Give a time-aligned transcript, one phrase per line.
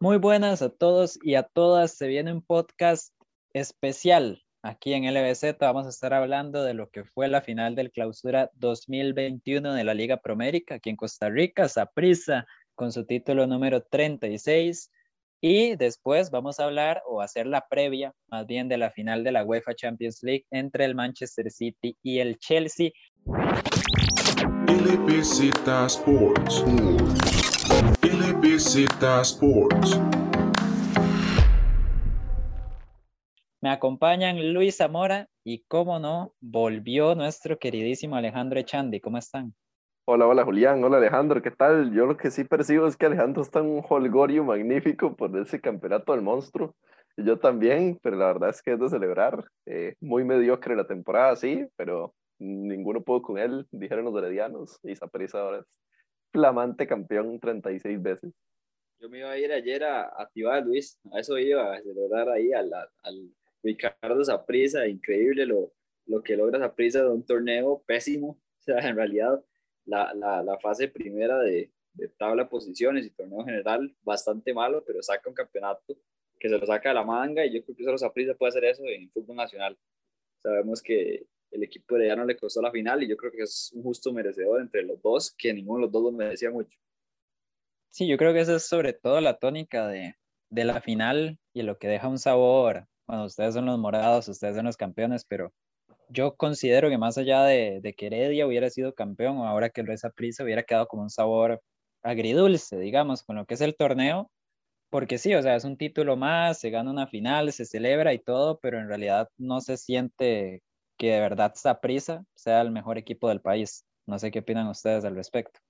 [0.00, 1.96] Muy buenas a todos y a todas.
[1.96, 3.12] Se viene un podcast
[3.52, 5.58] especial aquí en LBZ.
[5.58, 9.94] Vamos a estar hablando de lo que fue la final del clausura 2021 de la
[9.94, 11.68] Liga Promérica aquí en Costa Rica.
[11.68, 14.92] Saprissa con su título número 36.
[15.40, 19.32] Y después vamos a hablar o hacer la previa más bien de la final de
[19.32, 22.90] la UEFA Champions League entre el Manchester City y el Chelsea.
[24.68, 25.40] LBZ
[25.86, 26.64] Sports.
[28.58, 30.00] LBZ Sports.
[33.60, 38.98] Me acompañan Luis Zamora y, como no, volvió nuestro queridísimo Alejandro Echandi.
[38.98, 39.54] ¿Cómo están?
[40.06, 41.92] Hola, hola Julián, hola Alejandro, ¿qué tal?
[41.94, 45.60] Yo lo que sí percibo es que Alejandro está en un holgorio magnífico por ese
[45.60, 46.74] campeonato del monstruo.
[47.16, 49.44] Y yo también, pero la verdad es que es de celebrar.
[49.66, 54.96] Eh, muy mediocre la temporada, sí, pero ninguno pudo con él, dijeron los heredianos, y
[54.96, 55.78] Zaprisa ahora es
[56.32, 58.32] flamante campeón 36 veces.
[59.00, 62.52] Yo me iba a ir ayer a, a Luis, a eso iba, a celebrar ahí
[62.52, 63.30] al, al
[63.62, 65.72] Ricardo Zaprisa, increíble lo,
[66.06, 69.42] lo que logra Zaprisa de un torneo pésimo, o sea, en realidad
[69.84, 74.82] la, la, la fase primera de, de tabla de posiciones y torneo general bastante malo,
[74.84, 75.96] pero saca un campeonato
[76.38, 78.64] que se lo saca de la manga y yo creo que solo Zaprisa puede hacer
[78.64, 79.76] eso en fútbol nacional.
[80.42, 83.72] Sabemos que el equipo de no le costó la final y yo creo que es
[83.74, 86.78] un justo merecedor entre los dos, que ninguno de los dos lo merecía mucho.
[87.90, 90.14] Sí, yo creo que esa es sobre todo la tónica de,
[90.50, 92.86] la final y lo que deja un sabor.
[93.06, 95.52] Bueno, ustedes son los morados, ustedes son los campeones, pero
[96.08, 99.82] yo considero que más allá de, de que Heredia hubiera sido campeón o ahora que
[99.88, 101.62] esa prisa hubiera quedado como un sabor
[102.02, 104.30] agridulce, digamos, con lo que es el torneo,
[104.90, 108.18] porque sí, o sea, es un título más, se gana una final, se celebra y
[108.18, 110.62] todo, pero en realidad no se siente
[110.98, 113.84] que de verdad prisa sea el mejor equipo del país.
[114.06, 115.60] No sé qué opinan ustedes al respecto.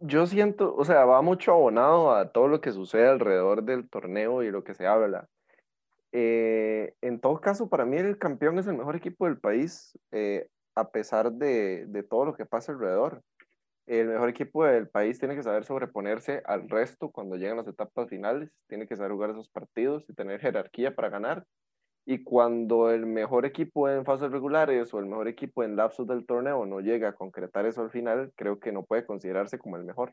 [0.00, 4.42] Yo siento, o sea, va mucho abonado a todo lo que sucede alrededor del torneo
[4.42, 5.28] y lo que se habla.
[6.12, 10.48] Eh, en todo caso, para mí el campeón es el mejor equipo del país, eh,
[10.74, 13.22] a pesar de, de, todo lo que pasa alrededor.
[13.86, 18.08] El mejor equipo del país tiene que saber sobreponerse al resto cuando llegan las etapas
[18.08, 21.44] finales, tiene que saber jugar esos partidos y tener jerarquía para ganar
[22.10, 26.26] y cuando el mejor equipo en fases regulares o el mejor equipo en lapsos del
[26.26, 29.84] torneo no llega a concretar eso al final, creo que no puede considerarse como el
[29.84, 30.12] mejor.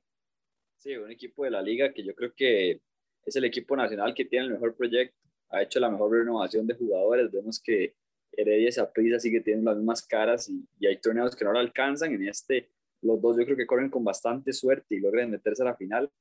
[0.75, 2.81] Sí, un equipo de la liga que yo creo que
[3.25, 5.18] es el equipo nacional que tiene el mejor proyecto,
[5.50, 7.96] ha hecho la mejor renovación de jugadores, vemos que
[8.31, 11.57] Heredia y Saprissa sigue teniendo las mismas caras y, y, hay torneos que no lo
[11.57, 12.69] alcanzan, en este
[13.02, 16.12] los dos yo creo que corren con bastante suerte y logran meterse a la final,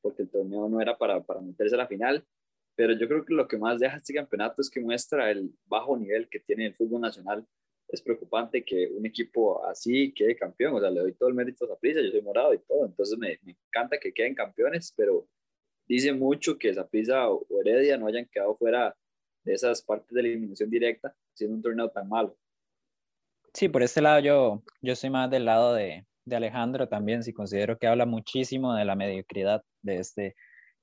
[0.00, 2.24] porque el torneo no era para, para meterse a la final,
[2.76, 5.96] pero yo creo que lo que más deja este campeonato es que muestra el bajo
[5.96, 7.44] nivel que tiene el fútbol nacional.
[7.88, 11.64] Es preocupante que un equipo así quede campeón, o sea, le doy todo el mérito
[11.64, 15.26] a Zaprisa, yo soy morado y todo, entonces me, encanta que queden campeones, pero
[15.88, 18.94] dice mucho que Zaprisa o Heredia no hayan quedado fuera
[19.44, 22.36] de esas partes de eliminación directa, siendo un torneo tan malo.
[23.54, 27.32] Sí, por este lado yo, yo soy más del lado de, de Alejandro también, si
[27.32, 30.34] considero que habla muchísimo de la mediocridad de este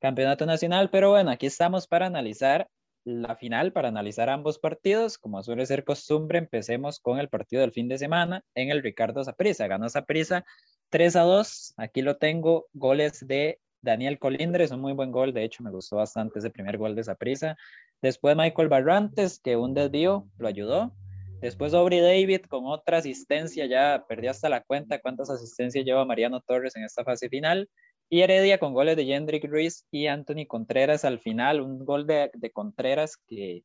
[0.04, 2.68] campeonato nacional, pero bueno, aquí estamos para analizar
[3.06, 5.18] la final, para analizar ambos partidos.
[5.18, 9.24] Como suele ser costumbre, empecemos con el partido del fin de semana en el Ricardo
[9.24, 9.66] Zaprisa.
[9.68, 10.44] Ganó Zaprisa
[10.90, 11.76] 3 a 2.
[11.78, 15.96] Aquí lo tengo, goles de Daniel Colindres, un muy buen gol, de hecho me gustó
[15.96, 17.56] bastante ese primer gol de Zaprisa.
[18.02, 20.94] Después Michael Barrantes, que un desvío lo ayudó.
[21.40, 26.42] Después Aubrey David con otra asistencia, ya perdió hasta la cuenta cuántas asistencias lleva Mariano
[26.42, 27.70] Torres en esta fase final.
[28.10, 32.30] Y Heredia con goles de Jendrik Ruiz y Anthony Contreras al final, un gol de,
[32.34, 33.64] de Contreras que,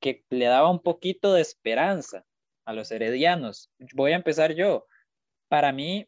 [0.00, 2.24] que le daba un poquito de esperanza
[2.64, 3.70] a los heredianos.
[3.94, 4.86] Voy a empezar yo.
[5.48, 6.06] Para mí,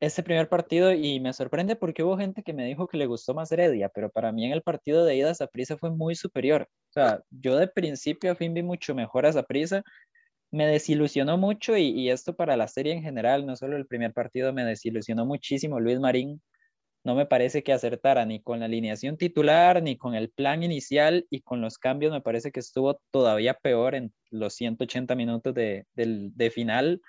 [0.00, 3.34] este primer partido, y me sorprende porque hubo gente que me dijo que le gustó
[3.34, 6.68] más Heredia, pero para mí en el partido de ida Zaprisa fue muy superior.
[6.90, 9.82] O sea, yo de principio a fin vi mucho mejor a Zaprisa.
[10.50, 14.12] Me desilusionó mucho y, y esto para la serie en general, no solo el primer
[14.12, 16.42] partido, me desilusionó muchísimo Luis Marín
[17.04, 21.26] no me parece que acertara ni con la alineación titular, ni con el plan inicial
[21.30, 26.52] y con los cambios me parece que estuvo todavía peor en los 180 minutos de,
[26.54, 27.00] final.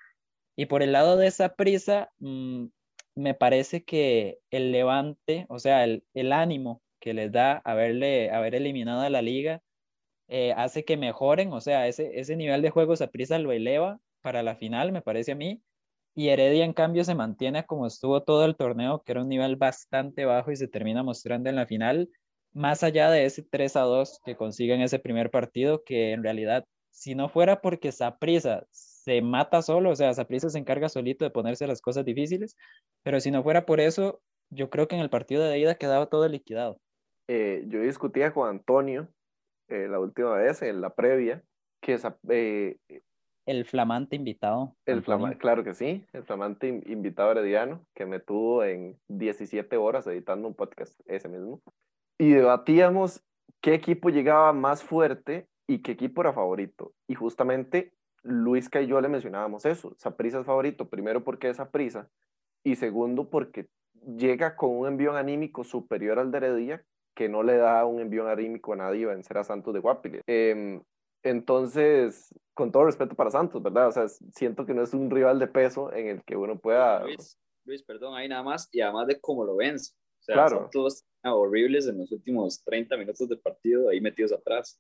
[0.56, 2.68] Y por el lado de esa prisa, mm,
[3.16, 9.02] me parece que el levante, o sea, el, ánimo que les da haberle, haber eliminado
[9.02, 9.62] a la liga,
[10.28, 14.00] eh, hace que mejoren, o sea, ese, ese nivel de juego esa prisa lo eleva
[14.22, 15.62] para la final, me parece a mí,
[16.16, 19.56] y Heredia, en cambio, se mantiene como estuvo todo el torneo, que era un nivel
[19.56, 22.10] bastante bajo y se termina mostrando en la final,
[22.54, 26.66] más allá de ese 3 a 2 que consiguen ese primer partido, que en realidad,
[26.92, 31.32] si no fuera porque Saprisa se mata solo, o sea, Saprisa se encarga solito de
[31.32, 32.56] ponerse las cosas difíciles,
[33.02, 34.22] pero si no fuera por eso,
[34.52, 36.80] yo creo que en el partido de ida quedaba todo liquidado.
[37.28, 39.08] Eh, yo discutía con Antonio
[39.70, 41.44] eh, la última vez, en la previa,
[41.82, 42.78] que esa, eh,
[43.46, 44.76] El flamante invitado.
[44.86, 45.04] el
[45.38, 50.48] claro que sí, el flamante in- invitado herediano, que me tuvo en 17 horas editando
[50.48, 51.62] un podcast, ese mismo,
[52.18, 53.24] y debatíamos
[53.62, 56.94] qué equipo llegaba más fuerte y qué equipo era favorito.
[57.08, 57.94] Y justamente
[58.24, 62.08] Luisca y yo le mencionábamos eso, Saprissa es favorito, primero porque es Saprissa,
[62.64, 63.68] y segundo porque
[64.16, 66.84] llega con un envío anímico superior al de Heredia,
[67.16, 70.22] que no le da un envío anímico a nadie vencer a Santos de Guapile.
[70.28, 70.82] Em,
[71.24, 73.88] entonces, con todo respeto para Santos, ¿verdad?
[73.88, 77.04] O sea, siento que no es un rival de peso en el que uno pueda...
[77.04, 79.94] Luis, Luis, perdón, ahí nada más, y además de cómo lo vence.
[80.20, 80.58] O sea, Claro.
[80.58, 84.80] son todos horribles en los últimos 30 minutos de partido, ahí metidos atrás.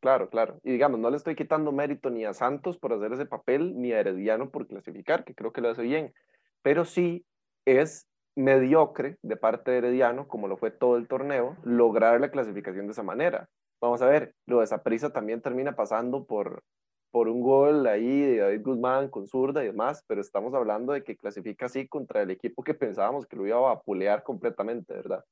[0.00, 0.58] Claro, claro.
[0.64, 3.92] Y digamos, no le estoy quitando mérito ni a Santos por hacer ese papel, ni
[3.92, 6.14] a Herediano por clasificar, que creo que lo hace bien.
[6.62, 7.26] Pero sí
[7.66, 12.86] es mediocre de parte de Herediano, como lo fue todo el torneo, lograr la clasificación
[12.86, 13.48] de esa manera.
[13.80, 16.62] Vamos a ver, lo de Saprissa también termina pasando por,
[17.10, 21.02] por un gol ahí de David Guzmán con zurda y demás, pero estamos hablando de
[21.02, 25.24] que clasifica así contra el equipo que pensábamos que lo iba a vapulear completamente, ¿verdad?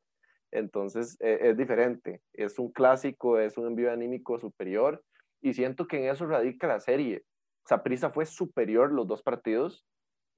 [0.51, 5.05] Entonces eh, es diferente, es un clásico, es un envío anímico superior
[5.43, 7.25] y siento que en eso radica la serie.
[7.67, 9.85] Saprissa fue superior los dos partidos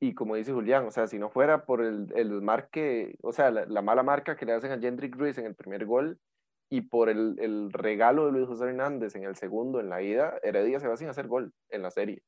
[0.00, 3.52] y como dice Julián, o sea, si no fuera por el, el marque, o sea,
[3.52, 6.18] la, la mala marca que le hacen a Jendrick Ruiz en el primer gol
[6.70, 10.38] y por el, el regalo de Luis José Hernández en el segundo en la ida,
[10.42, 12.22] Heredia se va sin hacer gol en la serie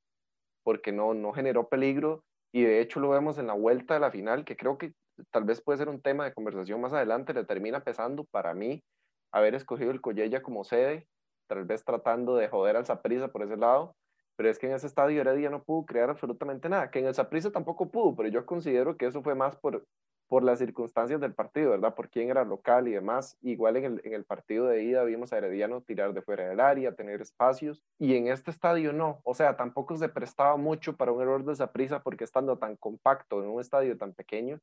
[0.62, 4.10] porque no, no generó peligro y de hecho lo vemos en la vuelta de la
[4.10, 4.92] final, que creo que
[5.30, 8.82] tal vez puede ser un tema de conversación más adelante, le termina pesando para mí
[9.32, 11.06] haber escogido el Collella como sede,
[11.48, 13.96] tal vez tratando de joder al Saprissa por ese lado,
[14.36, 17.14] pero es que en ese estadio Heredia no pudo crear absolutamente nada, que en el
[17.14, 19.84] Saprissa tampoco pudo, pero yo considero que eso fue más por,
[20.32, 21.94] por las circunstancias del partido, ¿verdad?
[21.94, 23.36] Por quién era local y demás.
[23.42, 26.58] Igual en el, en el partido de ida vimos a Herediano tirar de fuera del
[26.58, 29.20] área, tener espacios, y en este estadio no.
[29.24, 33.42] O sea, tampoco se prestaba mucho para un error de Saprissa porque estando tan compacto
[33.42, 34.58] en un estadio tan pequeño,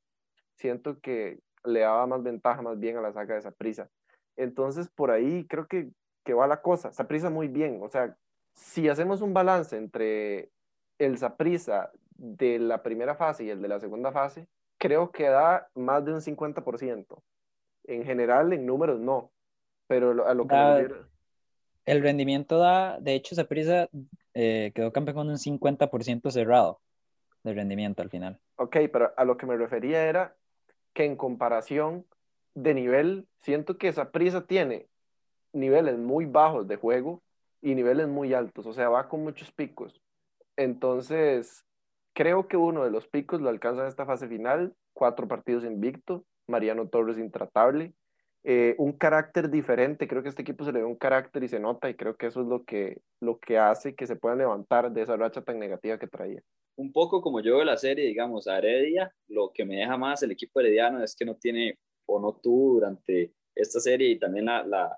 [0.55, 3.91] siento que le daba más ventaja más bien a la saga de Saprissa.
[4.37, 5.91] Entonces, por ahí creo que,
[6.23, 6.91] que va la cosa.
[6.93, 7.77] Saprissa muy bien.
[7.83, 8.17] O sea,
[8.55, 10.49] si hacemos un balance entre
[10.97, 14.47] el Saprissa de la primera fase y el de la segunda fase,
[14.79, 17.23] creo que da más de un 50%.
[17.85, 19.31] En general, en números no,
[19.87, 20.77] pero a lo que Da-
[21.85, 23.89] El rendimiento da, de hecho, Saprissa
[24.33, 26.81] eh, quedó campeón con un 50% cerrado
[27.43, 28.39] de rendimiento al final.
[28.57, 30.35] Ok, pero a lo que me refería era
[30.93, 32.05] que en comparación
[32.55, 34.87] de nivel, siento que Saprissa tiene
[35.53, 37.23] niveles muy bajos de juego
[37.61, 40.01] y niveles muy altos, o sea, va con muchos picos.
[40.57, 41.65] Entonces,
[42.13, 46.25] creo que uno de los picos lo alcanza en esta fase final, cuatro partidos invicto,
[46.47, 47.93] Mariano Torres intratable,
[48.43, 51.59] eh, un carácter diferente, creo que este equipo se le ve un carácter y se
[51.59, 54.91] nota y creo que eso es lo que, lo que hace que se puedan levantar
[54.91, 56.41] de esa racha tan negativa que traía.
[56.77, 60.23] Un poco como yo veo la serie, digamos, a Heredia, lo que me deja más
[60.23, 64.45] el equipo herediano es que no tiene o no tuvo durante esta serie y también
[64.45, 64.97] la, la,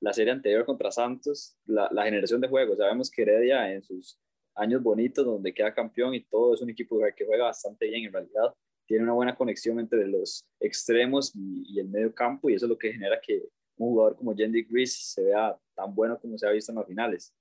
[0.00, 2.78] la serie anterior contra Santos, la, la generación de juegos.
[2.78, 4.18] Sabemos que Heredia en sus
[4.60, 8.12] años bonitos, donde queda campeón y todo, es un equipo que juega bastante bien en
[8.12, 8.54] realidad.
[8.86, 12.70] Tiene una buena conexión entre los extremos y, y el medio campo y eso es
[12.70, 13.42] lo que genera que
[13.76, 16.86] un jugador como Jendy Gris se vea tan bueno como se ha visto en las
[16.86, 17.34] finales.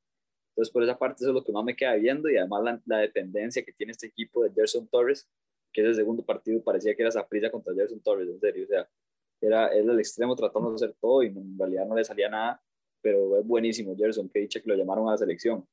[0.51, 2.81] Entonces, por esa parte, eso es lo que más me queda viendo y además la,
[2.85, 5.27] la dependencia que tiene este equipo de Gerson Torres,
[5.71, 8.67] que es el segundo partido, parecía que era Saprissa contra Gerson Torres, en serio, o
[8.67, 8.89] sea,
[9.41, 12.61] era, era el extremo tratando de hacer todo y en realidad no le salía nada,
[13.01, 15.65] pero es buenísimo Gerson, que dicha que lo llamaron a la selección.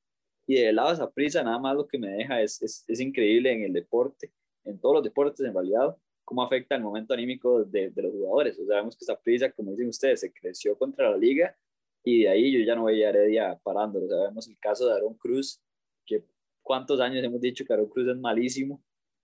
[0.46, 3.52] Y del lado de Saprissa, nada más lo que me deja es, es, es increíble
[3.52, 4.32] en el deporte,
[4.64, 8.58] en todos los deportes en realidad, cómo afecta el momento anímico de, de los jugadores.
[8.58, 11.56] O sea, vemos que Saprissa, como dicen ustedes, se creció contra la liga
[12.04, 14.06] y de ahí yo ya no veía a Heredia parándolo.
[14.06, 15.60] O sea, vemos el caso de Aaron Cruz,
[16.04, 16.24] que
[16.62, 18.82] cuántos años hemos dicho que Aaron Cruz es malísimo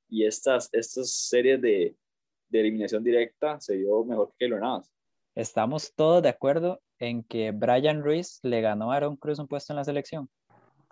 [0.08, 1.96] y estas, estas series de,
[2.48, 4.90] de eliminación directa se dio mejor que Keylor Navas.
[5.34, 9.72] Estamos todos de acuerdo en que Brian Ruiz le ganó a Aaron Cruz un puesto
[9.72, 10.28] en la selección.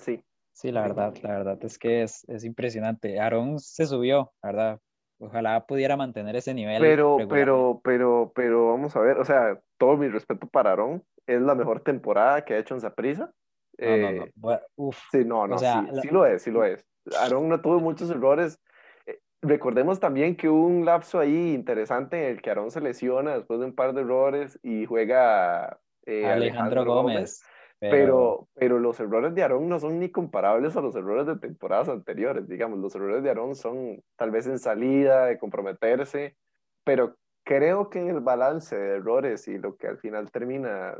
[0.01, 3.19] Sí, Sí, la verdad, la verdad es que es, es impresionante.
[3.19, 4.81] Aaron se subió, la ¿verdad?
[5.19, 6.81] Ojalá pudiera mantener ese nivel.
[6.81, 11.41] pero, pero, pero, pero vamos a ver, o sea, todo mi respeto para Aarón, es
[11.41, 13.33] la mejor temporada que ha hecho en Saprissa.
[13.79, 14.25] No, no, no.
[14.25, 14.99] Eh, Bueno, uf.
[15.11, 16.85] Sí, no, no, sea, sí, la- sí lo es, sí lo es.
[17.19, 18.59] Aarón no tuvo muchos errores.
[19.07, 23.35] Eh, recordemos también que hubo un lapso ahí interesante en el que Aarón se lesiona
[23.37, 27.43] después de un par de errores y juega eh, Alejandro Gómez.
[27.89, 31.89] Pero, pero los errores de Aarón no son ni comparables a los errores de temporadas
[31.89, 32.79] anteriores, digamos.
[32.79, 36.37] Los errores de Aarón son tal vez en salida, de comprometerse,
[36.85, 40.97] pero creo que el balance de errores y lo que al final termina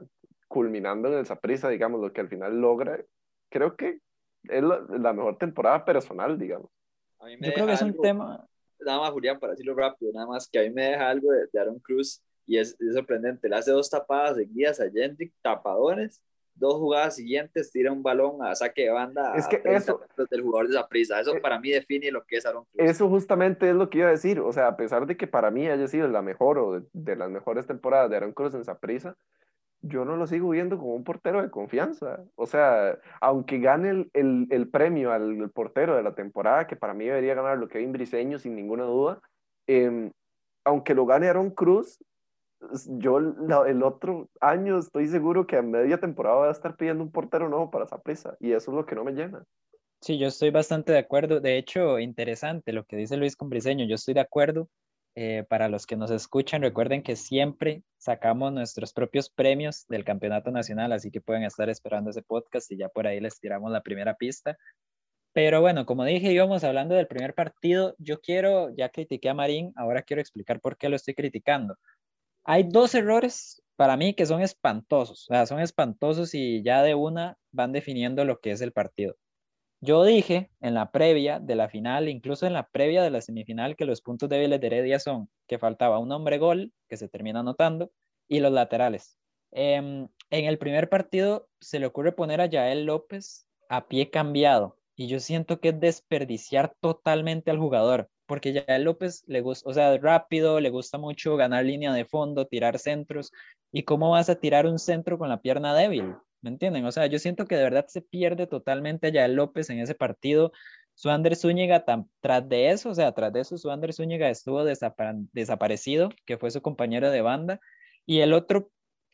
[0.49, 2.99] culminando en el Saprissa, digamos, lo que al final logra,
[3.51, 4.01] creo que
[4.45, 6.71] es la, la mejor temporada personal, digamos.
[7.19, 8.47] A mí me Yo creo que es un algo- tema,
[8.81, 11.47] nada más, Julián, para decirlo rápido, nada más que a mí me deja algo de,
[11.53, 13.49] de Aaron Cruz y es, es sorprendente.
[13.49, 16.21] Le hace dos tapadas seguidas a Jendrick, tapadones,
[16.61, 20.01] dos jugadas siguientes, tira un balón a saque de banda Es a que 30 eso-
[20.31, 21.19] del jugador de esa prisa.
[21.19, 22.89] Eso Eh, para mí define lo que es Aaron Cruz.
[22.89, 25.51] Eso justamente es lo que iba a decir, o sea, a pesar de que para
[25.51, 28.65] mí haya sido la mejor o de, de las mejores temporadas de Aaron Cruz en
[28.65, 29.17] Saprissa,
[29.83, 32.23] yo no lo sigo viendo como un portero de confianza.
[32.35, 36.93] O sea, aunque gane el, el, el premio al portero de la temporada, que para
[36.93, 39.21] mí debería ganar lo Kevin Briseño sin ninguna duda,
[39.67, 40.11] eh,
[40.65, 41.99] aunque lo gane Aaron Cruz,
[42.99, 47.13] yo el otro año estoy seguro que a media temporada voy a estar pidiendo un
[47.13, 49.45] portero nuevo para Saprissa, y eso es lo que no me llena.
[50.01, 51.41] sí, yo estoy bastante de acuerdo.
[51.41, 54.69] De hecho, interesante lo que dice Luis Combriseño, yo estoy de acuerdo.
[55.17, 60.53] Eh, para los que nos escuchan, recuerden que siempre sacamos nuestros propios premios del campeonato
[60.53, 63.83] nacional, así que pueden estar esperando ese podcast y ya por ahí les tiramos la
[63.83, 64.57] primera pista.
[65.33, 67.95] Pero bueno, como dije, íbamos hablando del primer partido.
[67.99, 71.77] Yo quiero, ya critiqué a Marín, ahora quiero explicar por qué lo estoy criticando.
[72.45, 77.73] Hay dos errores para mí que son espantosos, son espantosos y ya de una van
[77.73, 79.17] definiendo lo que es el partido.
[79.83, 83.77] Yo dije en la previa de la final, incluso en la previa de la semifinal,
[83.77, 87.41] que los puntos débiles de Heredia son que faltaba un hombre gol, que se termina
[87.41, 87.91] anotando,
[88.29, 89.17] y los laterales.
[89.53, 94.77] Em, en el primer partido se le ocurre poner a Yael López a pie cambiado,
[94.95, 99.75] y yo siento que es desperdiciar totalmente al jugador, porque Yael López le gusta, o
[99.75, 103.33] sea, rápido, le gusta mucho ganar línea de fondo, tirar centros,
[103.73, 106.85] y cómo vas a tirar un centro con la pierna débil, ¿me entienden?
[106.85, 109.97] O sea, yo siento que de verdad se pierde totalmente a Yael López en ese
[109.97, 110.53] partido.
[110.95, 111.85] Suander Zúñiga,
[112.21, 116.53] tras de eso, o sea, tras de eso, Suander Zúñiga estuvo desapa- desaparecido, que fue
[116.53, 117.59] su compañero de banda.
[118.07, 118.71] Y el otro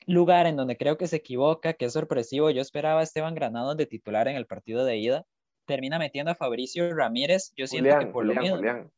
[0.07, 3.79] lugar en donde creo que se equivoca, que es sorpresivo, yo esperaba a Esteban Granados
[3.79, 5.25] de titular en el partido de ida,
[5.65, 7.53] termina metiendo a Fabricio Ramírez.
[7.57, 8.57] Yo siento que por Julián, lo mismo.
[8.59, 8.93] Julián,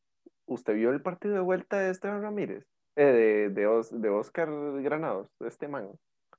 [0.49, 2.65] ¿usted vio el partido de vuelta de Esteban Ramírez?
[2.95, 4.49] Eh, de, de, Os- de Oscar
[4.81, 5.89] Granados, este man.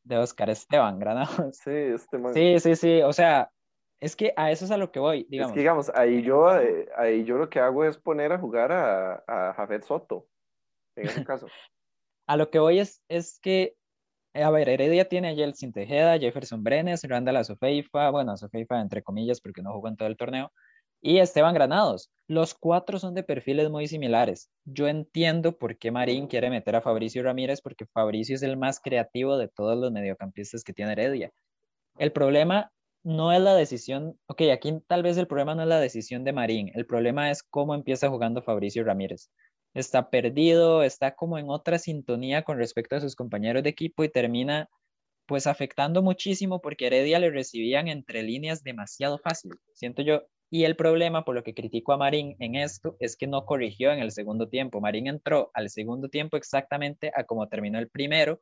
[0.04, 1.56] De Oscar Esteban Granados.
[1.56, 2.34] Sí, este man.
[2.34, 3.02] Sí, sí, sí.
[3.02, 3.50] O sea,
[4.00, 5.52] es que a eso es a lo que voy, Es digamos.
[5.54, 9.22] que, digamos, ahí yo, eh, ahí yo lo que hago es poner a jugar a,
[9.26, 10.26] a Jafet Soto,
[10.96, 11.46] en ese caso.
[12.26, 13.74] A lo que voy es, es que,
[14.34, 19.02] eh, a ver, Heredia tiene a Yeltsin Tejeda, Jefferson Brenes, Randall Azofeifa, bueno, Azofeifa entre
[19.02, 20.52] comillas porque no jugó en todo el torneo,
[21.00, 22.10] y Esteban Granados.
[22.26, 24.50] Los cuatro son de perfiles muy similares.
[24.64, 28.80] Yo entiendo por qué Marín quiere meter a Fabricio Ramírez, porque Fabricio es el más
[28.80, 31.32] creativo de todos los mediocampistas que tiene Heredia.
[31.98, 32.70] El problema
[33.02, 36.32] no es la decisión, ok, aquí tal vez el problema no es la decisión de
[36.32, 39.30] Marín, el problema es cómo empieza jugando Fabricio Ramírez.
[39.74, 44.08] Está perdido, está como en otra sintonía con respecto a sus compañeros de equipo y
[44.08, 44.68] termina
[45.26, 50.22] pues afectando muchísimo porque Heredia le recibían entre líneas demasiado fácil, siento yo.
[50.50, 53.92] Y el problema por lo que critico a Marín en esto es que no corrigió
[53.92, 54.80] en el segundo tiempo.
[54.80, 58.40] Marín entró al segundo tiempo exactamente a como terminó el primero,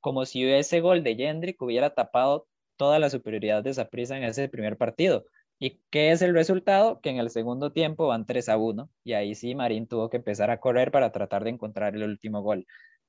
[0.00, 2.46] como si ese gol de Jendrick hubiera tapado
[2.76, 5.26] toda la superioridad de Saprissa en ese primer partido.
[5.58, 7.00] ¿Y qué es el resultado?
[7.00, 10.18] Que en el segundo tiempo van 3 a 1 y ahí sí Marín tuvo que
[10.18, 12.66] empezar a correr para tratar de encontrar el último gol.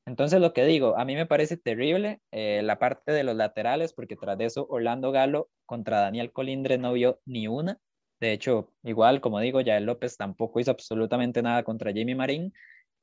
[0.07, 3.93] Entonces lo que digo, a mí me parece terrible eh, la parte de los laterales
[3.93, 7.79] porque tras de eso Orlando Galo contra Daniel Colindre no vio ni una.
[8.19, 12.53] De hecho, igual como digo, ya el López tampoco hizo absolutamente nada contra Jimmy Marín.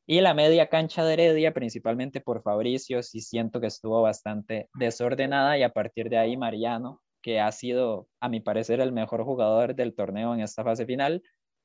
[0.06, 5.58] Y la media cancha de Heredia, principalmente por Fabricio, sí siento que estuvo bastante desordenada
[5.58, 9.74] y a partir de ahí Mariano, que ha sido, a mi parecer, el mejor jugador
[9.74, 11.22] del torneo en esta fase final,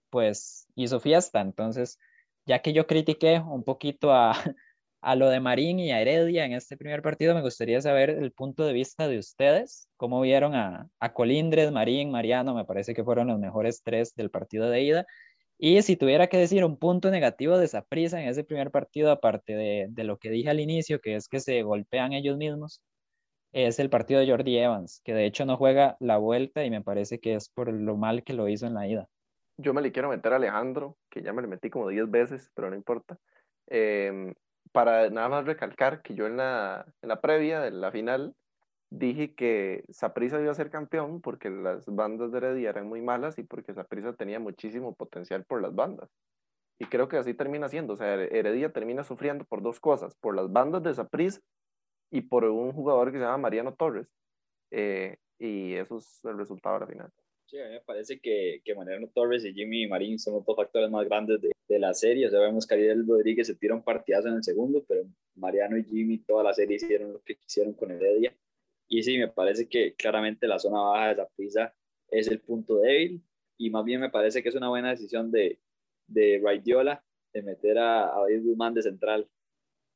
[0.10, 1.42] pues hizo fiesta.
[1.42, 2.00] Entonces,
[2.48, 4.34] ya que yo critiqué un poquito a,
[5.02, 8.32] a lo de Marín y a Heredia en este primer partido, me gustaría saber el
[8.32, 13.28] punto de vista de ustedes, cómo vieron a, Colindres, Marín, Mariano, me parece que fueron
[13.28, 15.08] los mejores tres del partido de ida.
[15.58, 19.12] Y si tuviera que decir un punto negativo de esa prisa en ese primer partido,
[19.12, 22.82] aparte de, de, lo que dije al inicio, que es que se golpean ellos mismos,
[23.54, 26.82] es el partido de Jordi Evans, que de hecho no juega la vuelta y me
[26.82, 29.08] parece que es por lo mal que lo hizo en la ida.
[29.58, 32.52] Yo me le quiero meter a Alejandro, que ya me le metí como 10 veces,
[32.56, 33.18] pero no importa.
[33.68, 34.34] Eh,
[34.72, 38.36] para nada más recalcar que yo en la, en la previa de la final
[38.92, 43.38] dije que Saprissa iba a ser campeón porque las bandas de Heredia eran muy malas
[43.40, 46.10] y porque Saprissa tenía muchísimo potencial por las bandas.
[46.78, 47.94] Y creo que así termina siendo.
[47.94, 51.40] O sea, Heredia termina sufriendo por dos cosas: por las bandas de Saprissa
[52.12, 54.08] y por un jugador que se llama Mariano Torres.
[54.72, 57.10] Eh, y eso es el resultado la final.
[57.46, 60.56] Sí, a mí me parece que, que Mariano Torres y Jimmy Marín son los dos
[60.56, 62.28] factores más grandes de, de la serie.
[62.28, 65.04] O sea, vemos que Ariel Rodríguez se tira un partidazo en el segundo, pero
[65.36, 68.36] Mariano y Jimmy toda la serie hicieron lo que quisieron con Heredia.
[68.88, 71.74] Y sí, me parece que claramente la zona baja de esa
[72.10, 73.24] es el punto débil
[73.58, 75.60] y más bien me parece que es una buena decisión de,
[76.08, 77.02] de Raidiola
[77.34, 79.30] de meter a, a David Guzmán de central.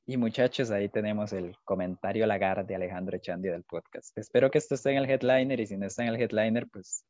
[0.07, 4.17] Y muchachos, ahí tenemos el comentario lagar de Alejandro Echandi del podcast.
[4.17, 7.05] Espero que esto esté en el headliner y si no está en el headliner, pues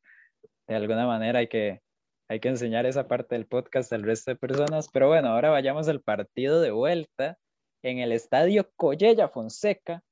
[0.66, 1.82] de alguna manera hay que,
[2.28, 4.88] hay que enseñar esa parte del podcast al resto de personas.
[4.92, 7.38] Pero bueno, ahora vayamos al partido de vuelta
[7.82, 10.02] en el estadio Collella Fonseca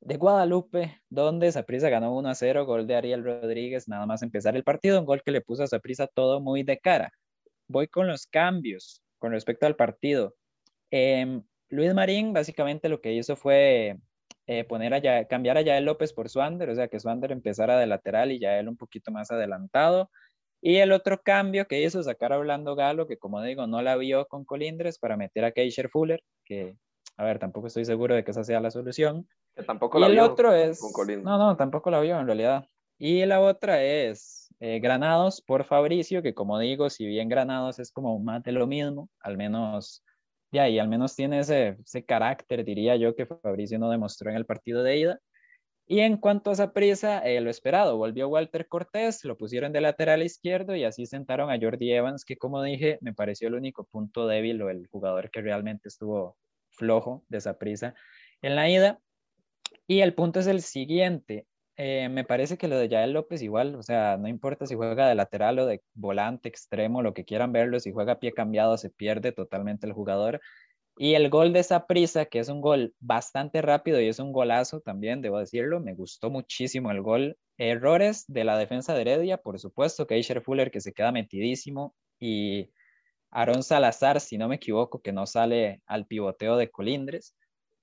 [0.00, 4.56] de Guadalupe, donde Saprissa ganó 1 a 0, gol de Ariel Rodríguez, nada más empezar
[4.56, 7.10] el partido, un gol que le puso a Saprissa todo muy de cara.
[7.66, 10.34] Voy con los cambios con respecto al partido.
[10.90, 13.98] Em, Luis Marín básicamente lo que hizo fue
[14.46, 17.86] eh, poner a cambiar a Yael López por Swander, o sea que Swander empezara de
[17.86, 20.10] lateral y Yael un poquito más adelantado.
[20.60, 23.96] Y el otro cambio que hizo, sacar a Orlando Galo, que como digo, no la
[23.96, 26.76] vio con Colindres, para meter a Keisher Fuller, que,
[27.16, 29.28] a ver, tampoco estoy seguro de que esa sea la solución.
[29.54, 30.80] Que tampoco y la el vio otro es...
[30.80, 31.24] con Colindres.
[31.24, 32.66] No, no, tampoco la vio en realidad.
[32.98, 37.92] Y la otra es eh, Granados por Fabricio, que como digo, si bien Granados es
[37.92, 40.02] como más de lo mismo, al menos
[40.50, 44.36] ya, y al menos tiene ese, ese carácter, diría yo, que Fabricio no demostró en
[44.36, 45.20] el partido de ida.
[45.90, 49.80] Y en cuanto a esa prisa, eh, lo esperado, volvió Walter Cortés, lo pusieron de
[49.80, 53.84] lateral izquierdo y así sentaron a Jordi Evans, que como dije, me pareció el único
[53.84, 56.36] punto débil o el jugador que realmente estuvo
[56.68, 57.94] flojo de esa prisa
[58.42, 59.00] en la ida.
[59.86, 61.46] Y el punto es el siguiente,
[61.80, 65.08] eh, me parece que lo de Yael López igual, o sea, no importa si juega
[65.08, 68.76] de lateral o de volante, extremo, lo que quieran verlo, si juega a pie cambiado
[68.76, 70.40] se pierde totalmente el jugador.
[71.00, 74.32] Y el gol de esa prisa, que es un gol bastante rápido y es un
[74.32, 77.38] golazo también, debo decirlo, me gustó muchísimo el gol.
[77.56, 82.72] Errores de la defensa de Heredia, por supuesto, Keisher Fuller que se queda metidísimo y
[83.30, 87.36] Aaron Salazar, si no me equivoco, que no sale al pivoteo de Colindres.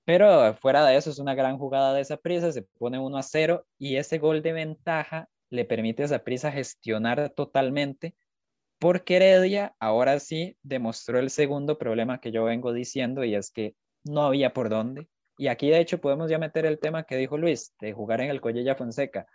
[0.04, 3.22] Pero fuera de eso, es una gran jugada de esa prisa, se pone 1 a
[3.22, 8.14] 0 y ese gol de ventaja le permite a esa prisa gestionar totalmente,
[8.78, 13.74] porque Heredia ahora sí demostró el segundo problema que yo vengo diciendo y es que
[14.04, 15.08] no había por dónde.
[15.38, 18.30] Y aquí de hecho podemos ya meter el tema que dijo Luis, de jugar en
[18.30, 19.26] el Collella Fonseca.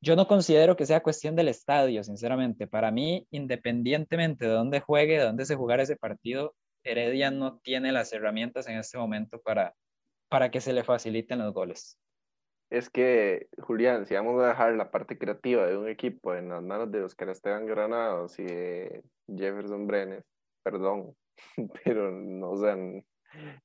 [0.00, 2.66] Yo no considero que sea cuestión del estadio, sinceramente.
[2.66, 7.90] Para mí, independientemente de dónde juegue, de dónde se jugara ese partido, Heredia no tiene
[7.92, 9.74] las herramientas en este momento para,
[10.28, 11.98] para que se le faciliten los goles.
[12.70, 16.62] Es que, Julián, si vamos a dejar la parte creativa de un equipo en las
[16.62, 20.24] manos de Oscar Esteban Granados y de Jefferson Brenes,
[20.62, 21.14] perdón,
[21.84, 22.76] pero no, o sea,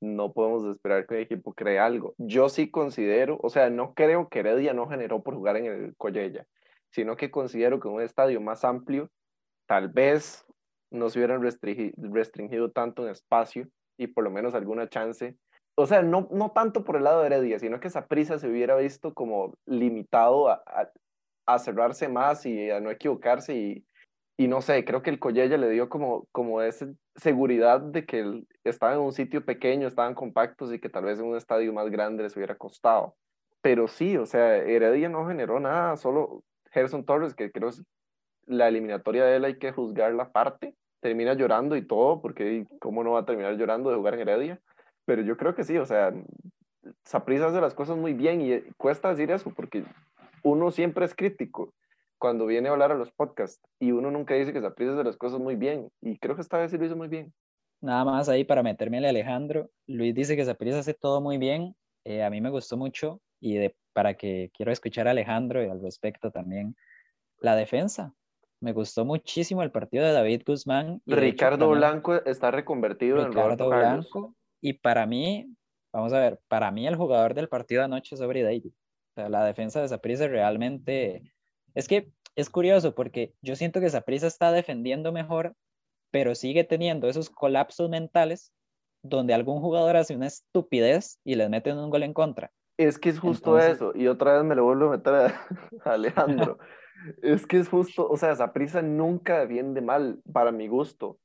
[0.02, 2.14] no podemos esperar que un equipo cree algo.
[2.18, 5.96] Yo sí considero, o sea, no creo que Heredia no generó por jugar en el
[5.96, 6.46] Collella,
[6.92, 9.10] sino que considero que un estadio más amplio,
[9.68, 10.46] tal vez
[10.92, 15.38] no se hubieran restringido, restringido tanto en espacio y por lo menos alguna chance
[15.80, 18.50] o sea, no, no tanto por el lado de Heredia, sino que esa prisa se
[18.50, 20.60] hubiera visto como limitado a,
[21.58, 23.86] cerrarse más y a no equivocarse
[24.38, 28.20] y, no sé, creo que el Collella le dio como, como esa seguridad de que
[28.20, 31.72] él estaba en un sitio pequeño, estaban compactos y que tal vez en un estadio
[31.72, 33.16] más grande les hubiera costado.
[33.62, 37.82] Pero sí, o sea, Heredia no generó nada, solo Gerson Torres, que creo es
[38.46, 43.04] la eliminatoria de él hay que juzgar la parte, termina llorando y todo, porque cómo
[43.04, 44.62] no va a terminar llorando de jugar en Heredia
[45.10, 46.14] pero yo creo que sí, o sea,
[47.04, 49.84] Saprissa hace las cosas muy bien y cuesta decir eso porque
[50.44, 51.74] uno siempre es crítico
[52.20, 55.18] cuando viene a hablar a los podcasts y uno nunca dice que Saprissa hace las
[55.18, 57.34] cosas muy bien y creo que esta vez sí lo hizo muy bien.
[57.82, 59.72] Nada más ahí para meterme a Alejandro.
[59.88, 61.76] Luis dice que Saprissa hace todo muy bien.
[62.04, 65.70] Eh, a mí me gustó mucho y de, para que quiero escuchar a Alejandro y
[65.70, 66.76] al respecto también
[67.40, 68.14] la defensa.
[68.62, 71.02] Me gustó muchísimo el partido de David Guzmán.
[71.08, 74.36] Y Ricardo Blanco está reconvertido Ricardo en Roberto Carlos.
[74.62, 75.56] Y para mí,
[75.94, 78.68] vamos a ver, para mí el jugador del partido anoche es Aubrey David.
[78.68, 81.34] O sea, la defensa de Saprissa realmente...
[81.76, 85.56] Es que es curioso porque yo siento que Saprissa está defendiendo mejor,
[86.12, 88.52] pero sigue teniendo esos colapsos mentales
[89.04, 92.52] donde algún jugador hace una estupidez y les meten un gol en contra.
[92.78, 95.48] Es que es justo eso, y otra vez me lo vuelvo a meter a,
[95.84, 96.60] Alejandro.
[97.22, 101.20] es que es justo, o sea, Saprissa nunca defiende mal, para mi gusto.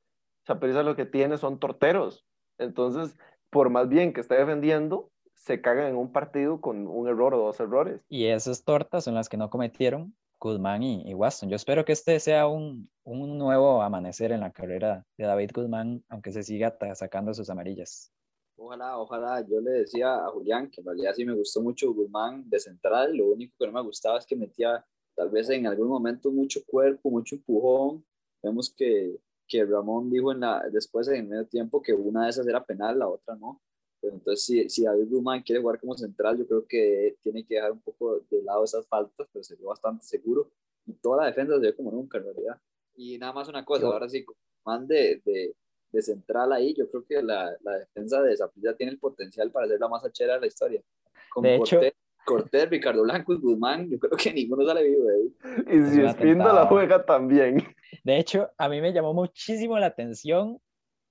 [0.46, 2.26] Saprissa lo que tiene son torteros.
[2.58, 3.16] Entonces,
[3.50, 7.38] por más bien que esté defendiendo, se cagan en un partido con un error o
[7.38, 8.00] dos errores.
[8.08, 11.48] Y esas tortas son las que no cometieron Guzmán y, y Watson.
[11.48, 16.04] Yo espero que este sea un, un, nuevo amanecer en la carrera de David Guzmán,
[16.08, 18.12] aunque se siga sacando sus amarillas.
[18.56, 19.44] Ojalá, ojalá.
[19.46, 23.16] Yo le decía a Julián que en realidad sí me gustó mucho Guzmán de central.
[23.16, 26.60] Lo único que no me gustaba es que metía tal vez en algún momento mucho
[26.66, 28.04] cuerpo, mucho empujón.
[28.42, 32.46] Vemos que que Ramón dijo en la, después en medio tiempo que una de esas
[32.46, 33.60] era penal, la otra no.
[34.00, 37.54] Pero entonces, si, si David Guzmán quiere jugar como central, yo creo que tiene que
[37.54, 40.50] dejar un poco de lado esas faltas, pero se vio bastante seguro.
[40.86, 42.60] Y toda la defensa se ve como nunca, en realidad.
[42.96, 44.24] Y nada más una cosa, ahora sí,
[44.64, 45.54] man de, de,
[45.90, 49.66] de, central ahí, yo creo que la, la defensa de Zaprisa tiene el potencial para
[49.66, 50.82] ser la más achera de la historia.
[51.30, 51.80] Con de hecho,
[52.24, 55.34] Cortés, Ricardo Blanco y Guzmán, yo creo que ninguno sale vivo de ahí.
[55.66, 57.62] Y si Espíndola juega también.
[58.04, 60.60] De hecho, a mí me llamó muchísimo la atención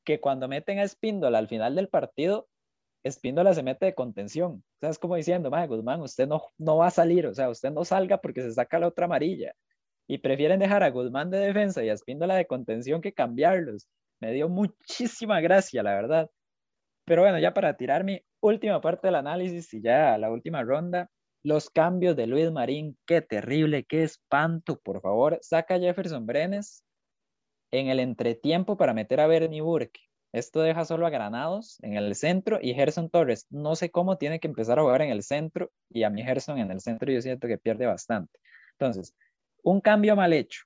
[0.06, 2.48] que cuando meten a Espíndola al final del partido,
[3.04, 4.64] Espíndola se mete de contención.
[4.76, 7.72] O sea, es como diciendo, Guzmán, usted no, no va a salir, o sea, usted
[7.72, 9.54] no salga porque se saca la otra amarilla.
[10.08, 13.88] Y prefieren dejar a Guzmán de defensa y a Espíndola de contención que cambiarlos.
[14.22, 16.30] Me dio muchísima gracia, la verdad.
[17.06, 21.10] Pero bueno, ya para tirar mi última parte del análisis y ya la última ronda,
[21.44, 26.84] los cambios de Luis Marín, qué terrible, qué espanto, por favor, saca a Jefferson Brenes
[27.72, 30.00] en el entretiempo para meter a Bernie Burke.
[30.32, 33.46] Esto deja solo a Granados en el centro y Gerson Torres.
[33.52, 36.58] No sé cómo tiene que empezar a jugar en el centro y a mi Gerson
[36.58, 38.40] en el centro yo siento que pierde bastante.
[38.80, 39.14] Entonces,
[39.64, 40.64] un cambio mal hecho.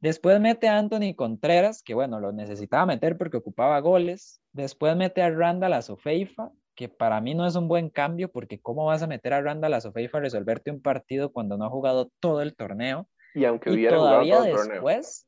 [0.00, 4.40] Después mete a Anthony Contreras, que bueno, lo necesitaba meter porque ocupaba goles.
[4.52, 8.60] Después mete a Randall a Sofeifa, que para mí no es un buen cambio porque
[8.60, 11.70] ¿cómo vas a meter a Randall a Sofeifa a resolverte un partido cuando no ha
[11.70, 13.08] jugado todo el torneo?
[13.34, 15.26] Y aunque y hubiera todavía jugado todo el después,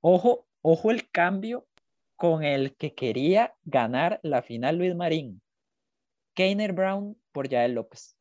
[0.00, 1.66] ojo, ojo el cambio
[2.16, 5.42] con el que quería ganar la final Luis Marín.
[6.32, 8.16] Keiner Brown por Yael López.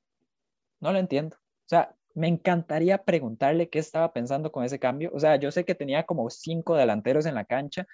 [0.81, 1.37] No lo entiendo.
[1.37, 5.11] O sea, me encantaría preguntarle qué estaba pensando con ese cambio.
[5.13, 7.87] O sea, yo sé que tenía como cinco delanteros en la cancha,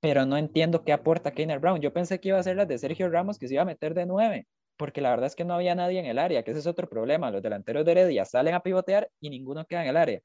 [0.00, 1.80] pero no entiendo qué aporta Keiner Brown.
[1.80, 3.94] Yo pensé que iba a ser las de Sergio Ramos, que se iba a meter
[3.94, 6.60] de nueve, porque la verdad es que no había nadie en el área, que ese
[6.60, 7.30] es otro problema.
[7.30, 10.20] Los delanteros de Heredia salen a pivotear y ninguno queda en el área.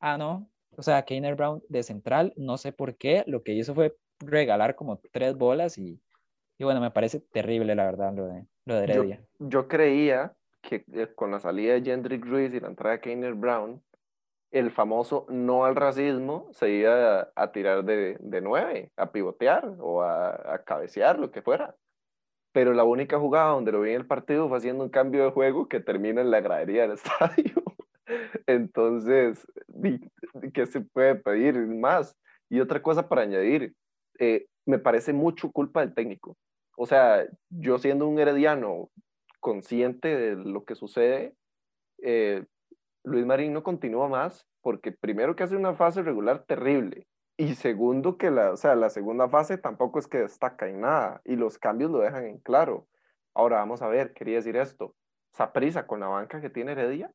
[0.00, 0.50] Ah, no.
[0.76, 4.74] O sea, Keiner Brown de central, no sé por qué, lo que hizo fue regalar
[4.74, 6.00] como tres bolas y,
[6.58, 9.24] y bueno, me parece terrible la verdad lo de, lo de Heredia.
[9.38, 13.00] Yo, yo creía que eh, con la salida de Jendrick Ruiz y la entrada de
[13.00, 13.80] Keiner Brown,
[14.54, 20.02] el famoso no al racismo se iba a, tirar de, de, nueve, a pivotear o
[20.02, 21.74] a, a, cabecear, lo que fuera.
[22.52, 25.32] Pero la única jugada donde lo vi en el partido fue haciendo un cambio de
[25.32, 27.52] juego que termina en la gradería del estadio.
[28.46, 29.44] Entonces,
[30.52, 32.16] ¿qué se puede pedir más?
[32.48, 33.74] Y otra cosa para añadir,
[34.20, 36.36] eh, me parece mucho culpa del técnico.
[36.76, 38.88] O sea, yo siendo un herediano
[39.40, 41.34] consciente de lo que sucede,
[42.02, 42.44] eh,
[43.04, 48.16] Luis Marín no continúa más porque primero que hace una fase regular terrible y segundo
[48.16, 51.58] que la, o sea, la segunda fase tampoco es que destaca en nada y los
[51.58, 52.86] cambios lo dejan en claro.
[53.34, 54.94] Ahora vamos a ver, quería decir esto,
[55.32, 57.12] Saprisa con la banca que tiene Heredia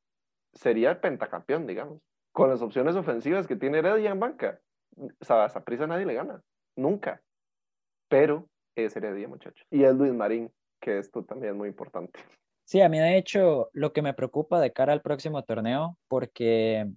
[0.54, 2.02] sería el pentacampeón, digamos.
[2.32, 4.60] Con las opciones ofensivas que tiene Heredia en banca,
[5.21, 6.41] Saprisa nadie le gana,
[6.75, 7.21] nunca.
[8.10, 9.65] Pero es Heredia, muchachos.
[9.71, 12.19] Y es Luis Marín, que esto también es muy importante.
[12.70, 16.88] Sí, a mí de hecho lo que me preocupa de cara al próximo torneo, porque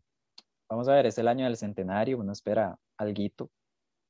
[0.68, 3.50] vamos a ver, es el año del centenario, uno espera alguito,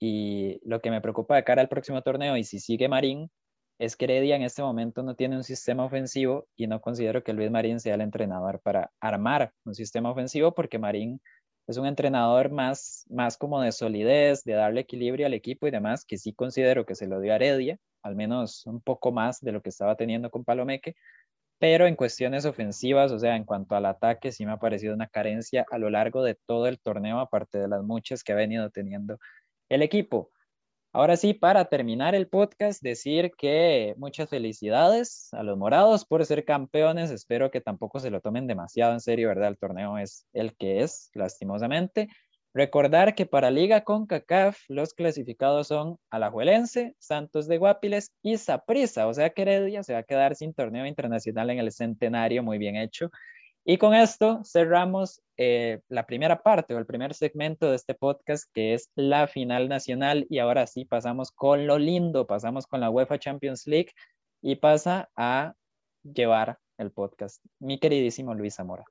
[0.01, 3.31] y lo que me preocupa de cara al próximo torneo, y si sigue Marín,
[3.79, 7.33] es que Heredia en este momento no tiene un sistema ofensivo y no considero que
[7.33, 11.21] Luis Marín sea el entrenador para armar un sistema ofensivo, porque Marín
[11.69, 16.05] es un entrenador más, más como de solidez, de darle equilibrio al equipo y demás,
[16.05, 19.53] que sí considero que se lo dio a Heredia, al menos un poco más de
[19.53, 20.97] lo que estaba teniendo con Palomeque,
[21.63, 25.07] pero en cuestiones ofensivas, o sea, en cuanto al ataque, sí me ha parecido una
[25.07, 28.69] carencia a lo largo de todo el torneo, aparte de las muchas que ha venido
[28.71, 29.17] teniendo
[29.69, 30.33] el equipo.
[30.93, 36.45] Ahora sí, para terminar el podcast, decir que muchas felicidades a los morados por ser
[36.45, 37.13] campeones.
[37.13, 39.51] Espero que tampoco se lo tomen demasiado en serio, ¿verdad?
[39.51, 42.09] El torneo es el que es, lastimosamente.
[42.55, 49.07] Recordar que para Liga con CACAF los clasificados son Alajuelense, Santos de Guapiles y Saprissa,
[49.07, 52.59] o sea que Heredia se va a quedar sin torneo internacional en el centenario, muy
[52.59, 53.11] bien hecho.
[53.65, 58.51] Y con esto cerramos eh, la primera parte o el primer segmento de este podcast
[58.53, 62.91] que es la final nacional y ahora sí pasamos con lo lindo, pasamos con la
[62.91, 63.93] UEFA Champions League
[64.43, 65.55] y pasa a
[66.03, 68.85] llevar el podcast mi queridísimo Luis Zamora.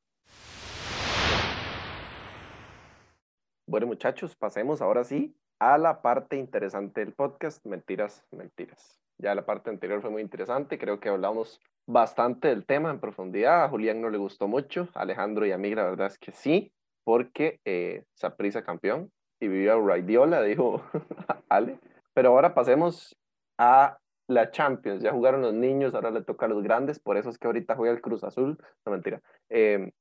[3.71, 8.99] Bueno, muchachos, pasemos ahora sí a la parte interesante del podcast, mentiras, mentiras.
[9.17, 13.63] Ya la parte anterior fue muy interesante, creo que hablamos bastante del tema en profundidad,
[13.63, 16.73] a Julián no le gustó mucho, Alejandro y a mí la verdad es que sí,
[17.05, 20.83] porque eh, Saprisa campeón y vivió a Raidiola, dijo
[21.47, 21.79] Ale.
[22.13, 23.15] Pero ahora pasemos
[23.57, 27.29] a la Champions, ya jugaron los niños, ahora le toca a los grandes, por eso
[27.29, 29.21] es que ahorita juega el Cruz Azul, no mentira.
[29.47, 29.93] Eh,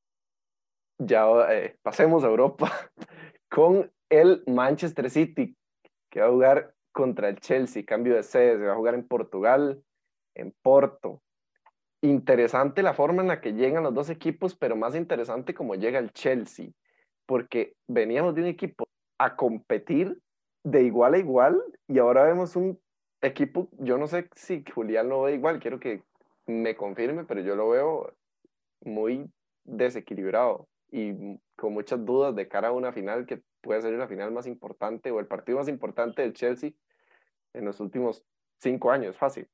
[0.98, 2.72] ya eh, pasemos a Europa
[3.50, 5.56] con el Manchester City,
[6.08, 9.06] que va a jugar contra el Chelsea, cambio de sede, se va a jugar en
[9.06, 9.82] Portugal,
[10.34, 11.20] en Porto.
[12.00, 15.98] Interesante la forma en la que llegan los dos equipos, pero más interesante cómo llega
[15.98, 16.70] el Chelsea,
[17.26, 18.86] porque veníamos de un equipo
[19.18, 20.18] a competir
[20.64, 22.80] de igual a igual y ahora vemos un
[23.20, 26.02] equipo, yo no sé si Julián lo ve igual, quiero que
[26.46, 28.14] me confirme, pero yo lo veo
[28.82, 29.30] muy
[29.64, 34.32] desequilibrado y con muchas dudas de cara a una final que puede ser la final
[34.32, 36.72] más importante o el partido más importante del Chelsea
[37.52, 38.24] en los últimos
[38.60, 39.48] cinco años, fácil.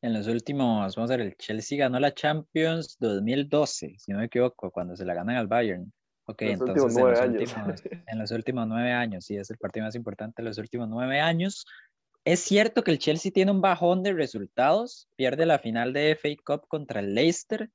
[0.00, 4.26] En los últimos, vamos a ver, el Chelsea ganó la Champions 2012, si no me
[4.26, 5.92] equivoco, cuando se la ganan al Bayern.
[6.26, 9.94] Ok, entonces en los, últimos, en los últimos nueve años, sí, es el partido más
[9.96, 11.66] importante de los últimos nueve años.
[12.24, 16.28] Es cierto que el Chelsea tiene un bajón de resultados, pierde la final de FA
[16.44, 17.70] Cup contra el Leicester,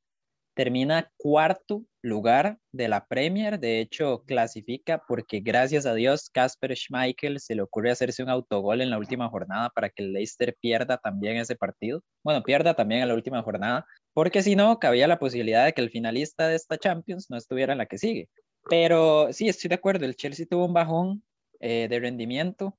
[0.54, 7.40] termina cuarto lugar de la Premier, de hecho clasifica porque gracias a Dios Casper Schmeichel
[7.40, 10.98] se le ocurre hacerse un autogol en la última jornada para que el Leicester pierda
[10.98, 15.18] también ese partido, bueno, pierda también en la última jornada, porque si no, cabía la
[15.18, 18.30] posibilidad de que el finalista de esta Champions no estuviera en la que sigue.
[18.70, 21.24] Pero sí, estoy de acuerdo, el Chelsea tuvo un bajón
[21.60, 22.78] eh, de rendimiento,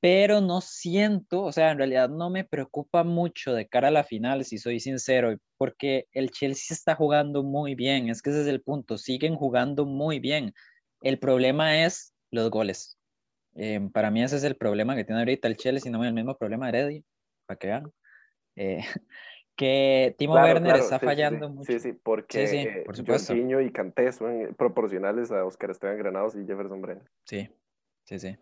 [0.00, 4.02] pero no siento, o sea, en realidad no me preocupa mucho de cara a la
[4.02, 8.46] final, si soy sincero, porque el Chelsea está jugando muy bien, es que ese es
[8.46, 10.54] el punto, siguen jugando muy bien.
[11.02, 12.98] El problema es los goles.
[13.54, 16.14] Em, para mí ese es el problema que tiene ahorita el Chelsea, no es el
[16.14, 17.02] mismo problema de Heredia,
[17.46, 17.92] para que vean.
[18.56, 18.78] Eh,
[19.54, 21.70] que Timo Werner está fallando mucho.
[21.70, 23.34] Sí, sí, porque sí, por supuesto.
[23.34, 27.10] y Canté son proporcionales a Oscar Esteban Granados y Jefferson Brenner.
[27.24, 27.50] Sí,
[28.04, 28.38] sí, sí,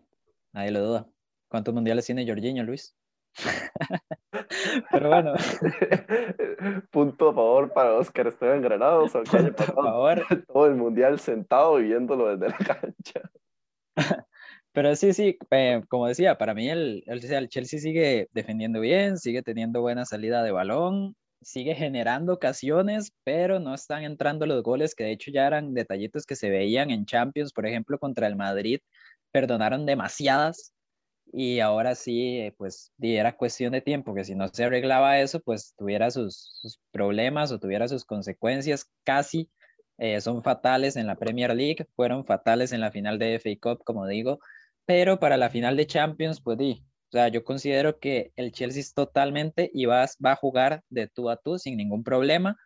[0.53, 1.09] nadie lo duda.
[1.49, 2.95] ¿Cuántos mundiales tiene Jorginho, Luis?
[4.91, 5.33] Pero bueno.
[6.91, 10.25] Punto a favor para Oscar Esteban Granados, aunque haya favor.
[10.47, 13.21] todo el mundial sentado y viéndolo desde la cancha.
[14.71, 19.17] Pero sí, sí, eh, como decía, para mí el, el, el, Chelsea sigue defendiendo bien,
[19.17, 24.93] sigue teniendo buena salida de balón, sigue generando ocasiones, pero no están entrando los goles,
[24.93, 28.35] que de hecho ya eran detallitos que se veían en Champions, por ejemplo, contra el
[28.35, 28.79] Madrid,
[29.31, 30.73] perdonaron demasiadas
[31.31, 35.39] y ahora sí, eh, pues era cuestión de tiempo, que si no se arreglaba eso,
[35.41, 39.49] pues tuviera sus, problemas o tuviera sus consecuencias casi
[39.97, 43.83] eh, son fatales en la Premier League, fueron fatales en la final de FA Cup,
[43.83, 44.39] como digo,
[44.85, 48.81] pero para la final de Champions, pues di, o sea, yo considero que el Chelsea
[48.81, 52.57] es totalmente y va, va a jugar de tú a tú sin ningún problema,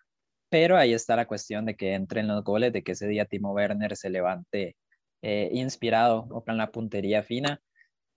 [0.49, 3.51] pero ahí está la cuestión de que entren los goles, de que ese día Timo
[3.53, 4.77] Werner se levante
[5.23, 7.61] eh, inspirado o con la puntería fina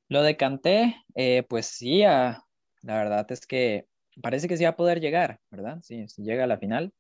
[0.09, 2.45] lo decanté, eh, pues sí, la
[2.83, 3.87] verdad es que
[4.23, 5.79] parece que sí va a poder llegar, ¿verdad?
[5.83, 6.93] Sí, llega a la final,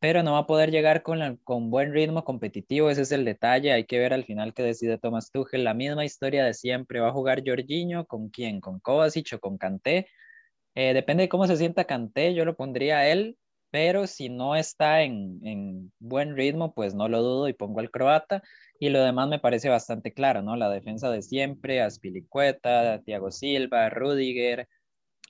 [0.00, 3.72] pero no va a poder llegar con, con buen ritmo competitivo, ese es el detalle,
[3.72, 7.08] hay que ver al final qué decide Thomas Tuchel, la misma historia de siempre, va
[7.08, 8.60] a jugar Jorginho, ¿con quién?
[8.60, 10.08] ¿Con Kovacic o con Kanté?
[10.74, 13.38] Eh, depende de cómo se sienta Kanté, yo lo pondría él,
[13.70, 17.90] pero si no está en, en buen ritmo, pues no lo dudo y pongo al
[17.90, 18.42] croata.
[18.78, 20.54] Y lo demás me parece bastante claro, ¿no?
[20.56, 24.68] La defensa de siempre, Aspilicueta, Thiago Silva, Rudiger.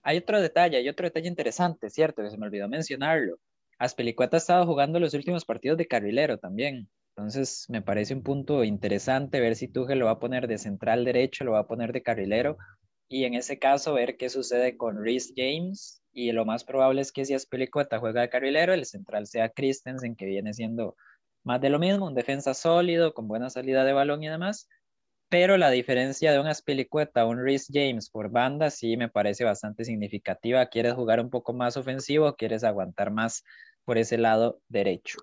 [0.02, 2.22] Hay otro detalle, hay otro detalle interesante, ¿cierto?
[2.22, 3.38] Que se me olvidó mencionarlo.
[3.78, 6.90] Aspilicueta ha estado jugando los últimos partidos de carrilero también.
[7.16, 11.04] Entonces, me parece un punto interesante ver si Tuchel lo va a poner de central
[11.04, 12.58] derecho, lo va a poner de carrilero.
[13.08, 16.02] Y en ese caso, ver qué sucede con Rhys James.
[16.12, 20.16] Y lo más probable es que si Aspilicueta juega de carrilero, el central sea Christensen,
[20.16, 20.96] que viene siendo
[21.48, 24.68] más de lo mismo, un defensa sólido, con buena salida de balón y demás,
[25.30, 29.44] pero la diferencia de un Aspilicueta o un Rhys James por banda sí me parece
[29.44, 30.66] bastante significativa.
[30.66, 32.36] ¿Quieres jugar un poco más ofensivo?
[32.36, 33.44] ¿Quieres aguantar más
[33.86, 35.20] por ese lado derecho?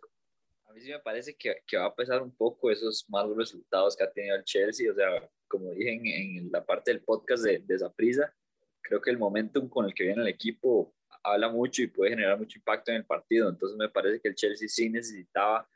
[0.67, 3.95] A mí sí me parece que, que va a pesar un poco esos malos resultados
[3.95, 4.91] que ha tenido el Chelsea.
[4.91, 8.33] O sea, como dije en, la parte del podcast de, de esa prisa,
[8.81, 12.39] creo que el momentum con el que viene el equipo habla mucho y puede generar
[12.39, 13.47] mucho impacto en el partido.
[13.47, 15.69] Entonces me parece que el Chelsea sí necesitaba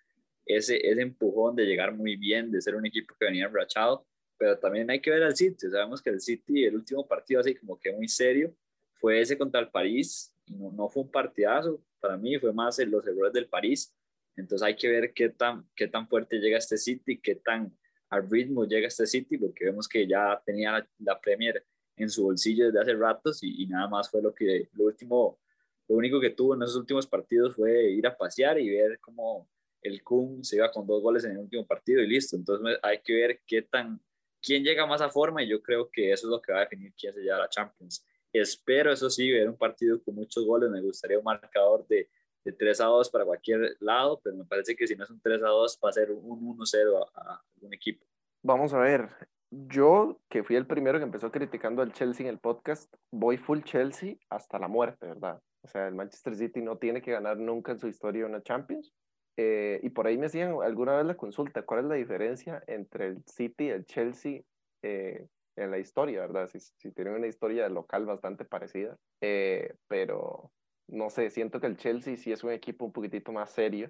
[0.49, 4.57] ese, ese empujón de llegar muy bien, de ser un equipo que venía enrachado, pero
[4.57, 7.79] también hay que ver al City, sabemos que el City, el último partido así como
[7.79, 8.55] que muy serio,
[8.95, 13.05] fue ese contra el París, no, no fue un partidazo, para mí fue más los
[13.05, 13.95] errores del París,
[14.35, 17.71] entonces hay que ver qué tan, qué tan fuerte llega este City, qué tan
[18.09, 21.63] al ritmo llega este City, porque vemos que ya tenía la, Premier
[21.95, 25.39] en su bolsillo desde hace ratos y, y, nada más fue lo que lo último,
[25.87, 29.47] lo único que tuvo en esos últimos partidos fue ir a pasear y ver cómo,
[29.81, 32.35] el Kun se iba con dos goles en el último partido y listo.
[32.35, 34.01] Entonces hay que ver qué tan,
[34.41, 36.61] quién llega más a forma y yo creo que eso es lo que va a
[36.61, 38.05] definir quién se lleva a la Champions.
[38.31, 40.69] Espero, eso sí, ver un partido con muchos goles.
[40.69, 42.09] Me gustaría un marcador de,
[42.43, 45.21] de 3 a 2 para cualquier lado, pero me parece que si no es un
[45.21, 48.05] 3 a 2 va a ser un 1-0 a, a algún equipo.
[48.41, 49.09] Vamos a ver,
[49.51, 53.61] yo, que fui el primero que empezó criticando al Chelsea en el podcast, voy full
[53.61, 55.41] Chelsea hasta la muerte, ¿verdad?
[55.63, 58.93] O sea, el Manchester City no tiene que ganar nunca en su historia una Champions.
[59.41, 63.07] Eh, y por ahí me hacían alguna vez la consulta, ¿cuál es la diferencia entre
[63.07, 64.41] el City y el Chelsea
[64.81, 66.49] eh, en la historia, verdad?
[66.49, 70.51] Si, tienen una historia local bastante parecida, eh, pero
[70.89, 73.89] no sé, siento que el Chelsea sí es un equipo un poquitito más serio.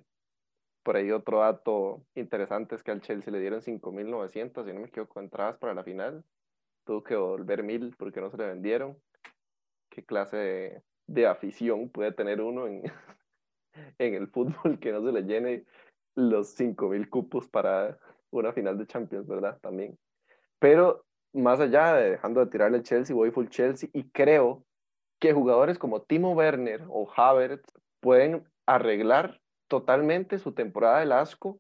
[0.84, 4.88] Por ahí otro dato interesante es que al Chelsea le dieron 5.900, si no me
[4.88, 6.24] equivoco, entradas para la final.
[6.86, 9.02] Tuvo que volver mil porque no se le vendieron.
[9.90, 12.84] ¿Qué clase de, de afición puede tener uno en,
[13.98, 15.66] en el fútbol que no se le llene
[16.16, 17.98] los 5.000 cupos para
[18.32, 19.58] una final de Champions, ¿verdad?
[19.62, 19.98] También.
[20.60, 24.64] Pero más allá de dejando de tirarle el Chelsea, voy full Chelsea y creo
[25.20, 31.60] que jugadores como Timo Werner o Havertz pueden arreglar totalmente su temporada del asco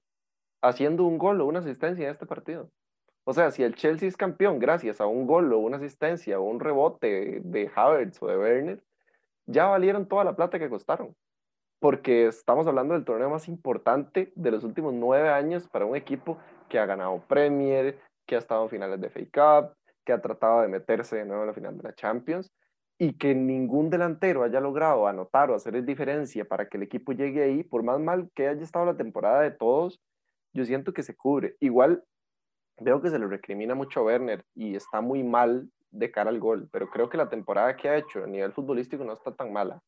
[0.62, 2.70] haciendo un gol o una asistencia en este partido.
[3.26, 6.44] O sea, si el Chelsea es campeón gracias a un gol o una asistencia o
[6.44, 8.84] un rebote de Havertz o de Werner,
[9.46, 11.16] ya valieron toda la plata que costaron.
[11.80, 16.38] Porque estamos hablando del torneo más importante de los últimos nueve años para un equipo
[16.68, 19.74] que ha ganado Premier, que ha estado en finales de FA Cup,
[20.06, 22.52] que ha tratado de meterse de nuevo en la final de la Champions
[22.98, 27.44] y que ningún delantero haya logrado anotar o hacer diferencia para que el equipo llegue
[27.44, 30.02] ahí, por más mal que haya estado la temporada de todos,
[30.54, 31.56] yo siento que se cubre.
[31.62, 32.04] Igual
[32.82, 36.40] veo que se le recrimina mucho a Werner y está muy mal de cara al
[36.40, 39.54] gol, pero creo que la temporada que ha hecho a nivel futbolístico no está tan
[39.54, 39.80] mala.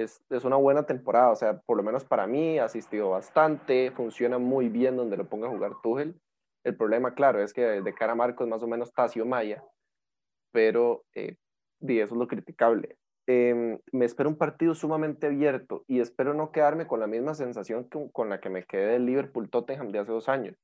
[0.00, 3.90] Es, es una buena temporada, o sea, por lo menos para mí ha asistido bastante,
[3.92, 6.20] funciona muy bien donde lo ponga a jugar Tuchel.
[6.64, 9.62] El problema, claro, es que de cara a Marcos más o menos Tacio Maya,
[10.52, 11.36] pero eh,
[11.80, 12.96] eso es lo criticable.
[13.26, 17.88] Em, me espero un partido sumamente abierto y espero no quedarme con la misma sensación
[18.12, 20.56] con la que me quedé del Liverpool-Tottenham de hace dos años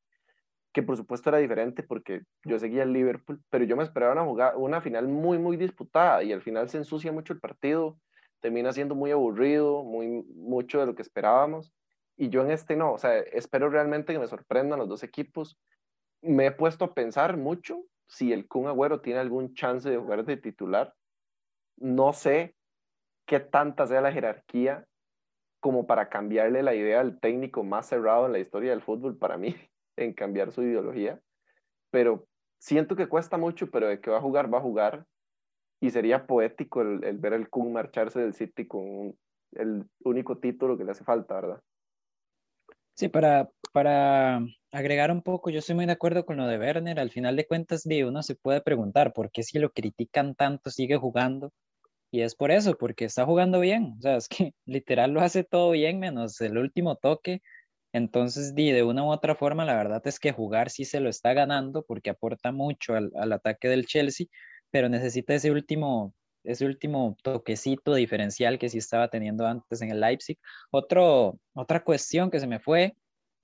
[0.76, 4.24] que por supuesto era diferente porque yo seguía el Liverpool, pero yo me esperaba una,
[4.24, 7.98] jugada, una final muy, muy disputada y al final se ensucia mucho el partido,
[8.40, 11.72] termina siendo muy aburrido, muy, mucho de lo que esperábamos.
[12.16, 15.58] Y yo en este no, o sea, espero realmente que me sorprendan los dos equipos.
[16.22, 20.24] Me he puesto a pensar mucho si el Kun Agüero tiene algún chance de jugar
[20.24, 20.94] de titular.
[21.76, 22.56] No sé
[23.26, 24.86] qué tanta sea la jerarquía
[25.60, 29.36] como para cambiarle la idea al técnico más cerrado en la historia del fútbol para
[29.36, 29.56] mí
[29.96, 31.20] en cambiar su ideología,
[31.90, 32.26] pero
[32.58, 35.06] siento que cuesta mucho, pero de que va a jugar, va a jugar.
[35.80, 39.16] Y sería poético el, ver el Kun marcharse del City con
[39.52, 41.60] el único título que le hace falta, ¿verdad?
[42.94, 44.40] Sí, para, para
[44.72, 46.98] agregar un poco, yo estoy muy de acuerdo con lo de Werner.
[46.98, 50.96] Al final de cuentas, uno se puede preguntar por qué si lo critican tanto sigue
[50.96, 51.52] jugando.
[52.10, 53.94] Y es por eso, porque está jugando bien.
[53.98, 57.42] O sea, es que literal lo hace todo bien, menos el último toque
[57.96, 61.32] entonces, de una u otra forma, la verdad es que jugar sí se lo está
[61.32, 64.26] ganando porque aporta mucho al, ataque del Chelsea,
[64.76, 70.00] pero necesita ese último, ese último toquecito diferencial que sí estaba teniendo antes en el
[70.00, 70.38] Leipzig.
[70.70, 72.94] Otro, otra cuestión que se me fue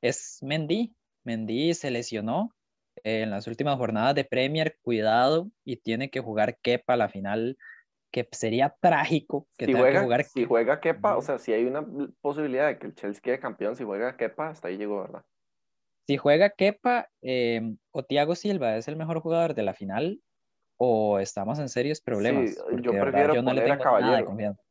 [0.02, 0.94] es Mendy.
[1.24, 2.54] Mendy se lesionó
[3.02, 7.56] en las últimas jornadas de Premier, cuidado, y tiene que jugar Kepa a la final
[8.10, 10.24] que sería trágico que si tenga juega, que jugar.
[10.24, 11.82] Si juega Kepa, o sea, si hay una
[12.20, 15.24] posibilidad de que el Chelsea quede campeón, si juega Kepa, hasta ahí llegó, ¿verdad?
[16.06, 20.20] Si juega Kepa em, o Thiago Silva es el mejor jugador de la final,
[20.84, 22.50] o estamos en serios problemas.
[22.50, 24.62] Sí, yo prefiero yo no le tengo nada de confianza.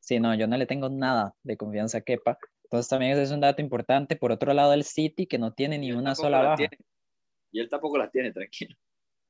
[0.00, 2.38] Sí, no, yo no le tengo nada de confianza a Kepa.
[2.64, 4.16] Entonces también ese es un dato importante.
[4.16, 6.68] Por otro lado, el City, que no tiene ni una sola baja.
[7.52, 8.74] Y él tampoco la tiene, tranquilo.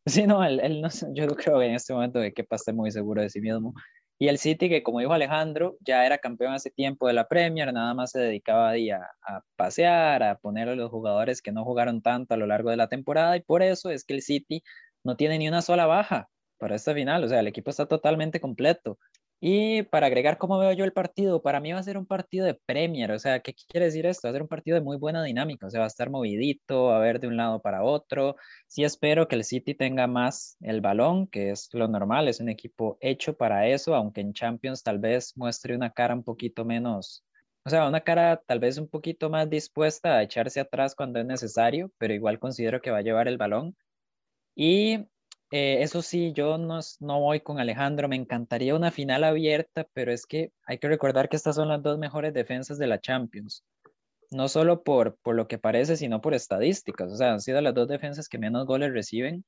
[0.09, 3.23] Sí, no, él, no, yo creo que en este momento de que esté muy seguro
[3.23, 3.75] de sí mismo.
[4.21, 7.73] Y el City, que como dijo Alejandro, ya era campeón hace tiempo de la Premier,
[7.73, 8.77] nada más se dedicaba a,
[9.23, 12.77] a pasear, a poner a los jugadores que no jugaron tanto a lo largo de
[12.77, 14.63] la temporada, y por eso es que el City
[15.07, 18.41] no tiene ni una sola baja para esta final, o sea, el equipo está totalmente
[18.41, 18.99] completo.
[19.41, 22.47] Y para agregar cómo veo yo el partido, para mí va a ser un partido
[22.47, 24.29] de Premier, o sea, ¿qué quiere decir esto?
[24.29, 26.91] Va a ser un partido de muy buena dinámica, o sea, va a estar movidito,
[26.93, 28.37] a ver de un lado para otro.
[28.67, 32.49] Sí espero que el City tenga más el balón, que es lo normal, es un
[32.49, 37.27] equipo hecho para eso, aunque en Champions tal vez muestre una cara un poquito menos,
[37.67, 41.27] o sea, una cara tal vez un poquito más dispuesta a echarse atrás cuando es
[41.27, 43.77] necesario, pero igual considero que va a llevar el balón.
[44.57, 45.07] Y
[45.53, 50.13] eh, eso sí, yo no, no voy con Alejandro, me encantaría una final abierta, pero
[50.13, 53.65] es que hay que recordar que estas son las dos mejores defensas de la Champions.
[54.31, 57.13] No solo por, por lo que parece, sino por estadísticas.
[57.13, 59.45] O sea, han sido las dos defensas que menos goles reciben.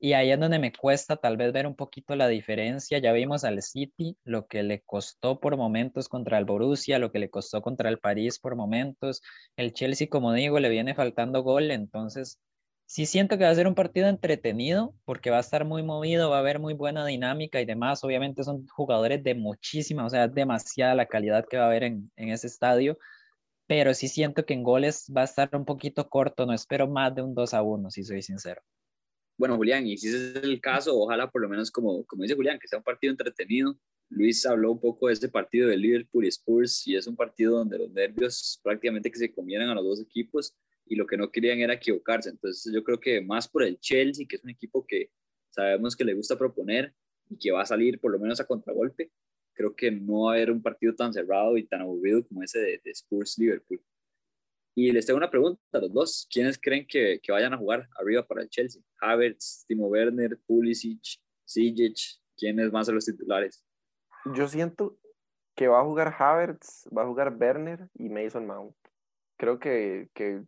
[0.00, 2.98] Y ahí es donde me cuesta tal vez ver un poquito la diferencia.
[2.98, 7.18] Ya vimos al City lo que le costó por momentos contra el Borussia, lo que
[7.18, 9.22] le costó contra el París por momentos.
[9.56, 12.38] El Chelsea, como digo, le viene faltando gol, entonces
[12.88, 16.30] sí siento que va a ser un partido entretenido porque va a estar muy movido,
[16.30, 18.02] va a haber muy buena dinámica y demás.
[18.02, 22.10] Obviamente son jugadores de muchísima, o sea, demasiada la calidad que va a haber en,
[22.16, 22.98] en ese estadio,
[23.66, 27.14] pero sí siento que en goles va a estar un poquito corto, no espero más
[27.14, 28.62] de un 2 a 1, si soy sincero.
[29.36, 32.58] Bueno, Julián, y si es el caso, ojalá por lo menos como, como dice Julián,
[32.58, 33.78] que sea un partido entretenido.
[34.08, 37.58] Luis habló un poco de ese partido de Liverpool y Spurs y es un partido
[37.58, 40.56] donde los nervios prácticamente que se comieran a los dos equipos
[40.88, 42.30] y lo que no querían era equivocarse.
[42.30, 45.10] Entonces yo creo que más por el Chelsea, que es un equipo que
[45.50, 46.94] sabemos que le gusta proponer
[47.28, 49.10] y que va a salir por lo menos a contragolpe,
[49.54, 52.80] creo que no va a haber un partido tan cerrado y tan aburrido como ese
[52.82, 53.82] de, Spurs-Liverpool.
[54.74, 56.28] Y les tengo una pregunta a los dos.
[56.30, 58.80] ¿Quiénes creen que, que, vayan a jugar arriba para el Chelsea?
[59.00, 61.02] Havertz, Timo Werner, Pulisic,
[61.44, 61.98] Sijic.
[62.36, 63.64] ¿Quiénes más son los titulares?
[64.36, 64.96] Yo siento
[65.56, 68.76] que va a jugar Havertz, va a jugar Werner y Mason Mount.
[69.36, 70.44] Creo que, que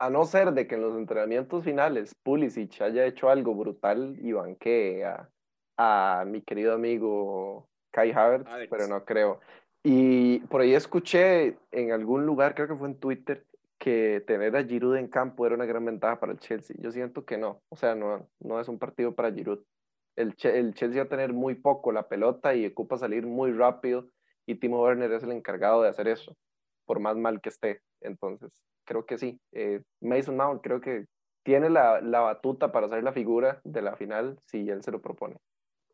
[0.00, 4.32] a no ser de que en los entrenamientos finales Pulisic haya hecho algo brutal y
[4.32, 5.28] banquee a,
[5.76, 9.40] a mi querido amigo Kai Havertz, pero no creo.
[9.84, 13.46] Y por ahí escuché en algún lugar, creo que fue en Twitter,
[13.78, 16.76] que tener a Giroud en campo era una gran ventaja para el Chelsea.
[16.80, 19.60] Yo siento que no, o sea, no, no es un partido para Giroud.
[20.16, 24.08] El, el Chelsea va a tener muy poco la pelota y ocupa salir muy rápido
[24.46, 26.36] y Timo Werner es el encargado de hacer eso,
[26.86, 27.82] por más mal que esté.
[28.00, 28.50] Entonces,
[28.90, 29.40] creo que sí.
[29.52, 31.06] Eh, Mason Mount creo que
[31.44, 35.00] tiene la, la, batuta para ser la figura de la final si él se lo
[35.00, 35.36] propone.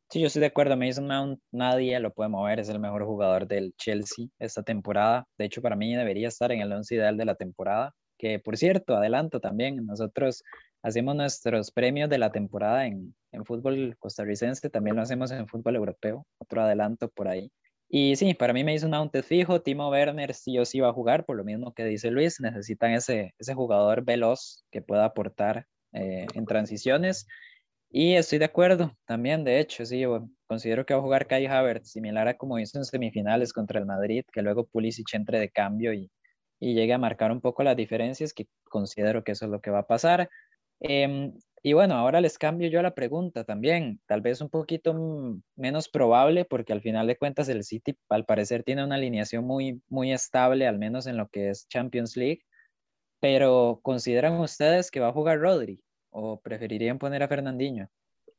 [0.08, 0.78] Sí, yo estoy de acuerdo.
[0.78, 2.58] Mason Mount nadie lo puede mover.
[2.58, 5.26] Es el mejor jugador del Chelsea esta temporada.
[5.36, 7.92] De hecho, para mí debería estar en el once ideal de la temporada.
[8.18, 9.84] Que, por cierto, adelanto también.
[9.84, 10.42] Nosotros
[10.82, 14.70] hacemos nuestros premios de la temporada en, en fútbol costarricense.
[14.70, 16.24] También lo hacemos en fútbol europeo.
[16.38, 17.50] Otro adelanto por ahí.
[17.88, 19.62] Y sí, para mí me hizo un Mount fijo.
[19.62, 22.40] Timo Werner sí o sí va a jugar, por lo mismo que dice Luis.
[22.40, 27.26] Necesitan ese, ese jugador veloz que pueda aportar eh, en transiciones.
[27.90, 30.02] Y estoy de acuerdo también, de hecho, sí,
[30.46, 33.86] considero que va a jugar Kai Havertz, similar a como hizo en semifinales contra el
[33.86, 36.10] Madrid, que luego Pulisic entre de cambio y,
[36.60, 39.70] y llegue a marcar un poco las diferencias, que considero que eso es lo que
[39.70, 40.28] va a pasar.
[40.80, 41.32] Em,
[41.62, 44.94] y bueno, ahora les cambio yo la pregunta también, tal vez un poquito
[45.56, 49.82] menos probable, porque al final de cuentas el City al parecer tiene una alineación muy,
[49.88, 52.42] muy estable, al menos en lo que es Champions League,
[53.20, 55.80] pero ¿consideran ustedes que va a jugar Rodri
[56.10, 57.88] o preferirían poner a Fernandinho?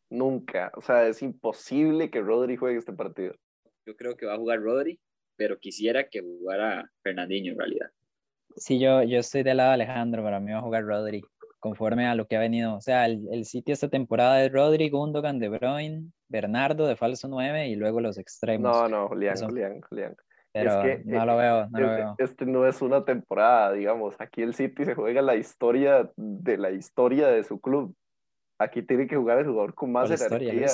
[0.09, 3.35] Nunca, o sea, es imposible que Rodri juegue este partido.
[3.85, 4.99] Yo creo que va a jugar Rodri,
[5.35, 7.89] pero quisiera que jugara Fernandinho en realidad.
[8.55, 11.21] Sí, yo, yo estoy del lado de Alejandro, para mí va a jugar Rodri
[11.59, 12.75] conforme a lo que ha venido.
[12.75, 17.27] O sea, el, el sitio esta temporada es Rodri, Gundogan, De Bruyne, Bernardo de falso
[17.27, 18.71] 9 y luego los extremos.
[18.71, 20.15] No, no, Julián, Julián, Julián.
[20.53, 22.15] Pero es que, no lo veo, no este, lo veo.
[22.17, 24.15] Este no es una temporada, digamos.
[24.19, 27.95] Aquí el City se juega la historia de la historia de su club.
[28.59, 30.67] Aquí tiene que jugar el jugador con más jerarquía.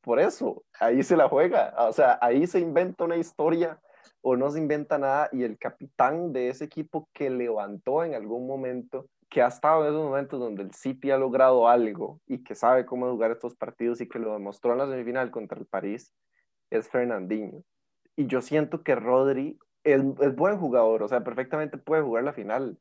[0.00, 1.74] Por eso, ahí se la juega.
[1.78, 3.78] O sea, ahí se inventa una historia
[4.22, 8.46] o no se inventa nada y el capitán de ese equipo que levantó en algún
[8.46, 12.54] momento que ha estado en esos momentos donde el City ha logrado algo y que
[12.54, 16.14] sabe cómo jugar estos partidos y que lo demostró en la semifinal contra el París,
[16.70, 17.62] es Fernandinho.
[18.16, 22.32] Y yo siento que Rodri es, es buen jugador, o sea, perfectamente puede jugar la
[22.32, 22.78] final,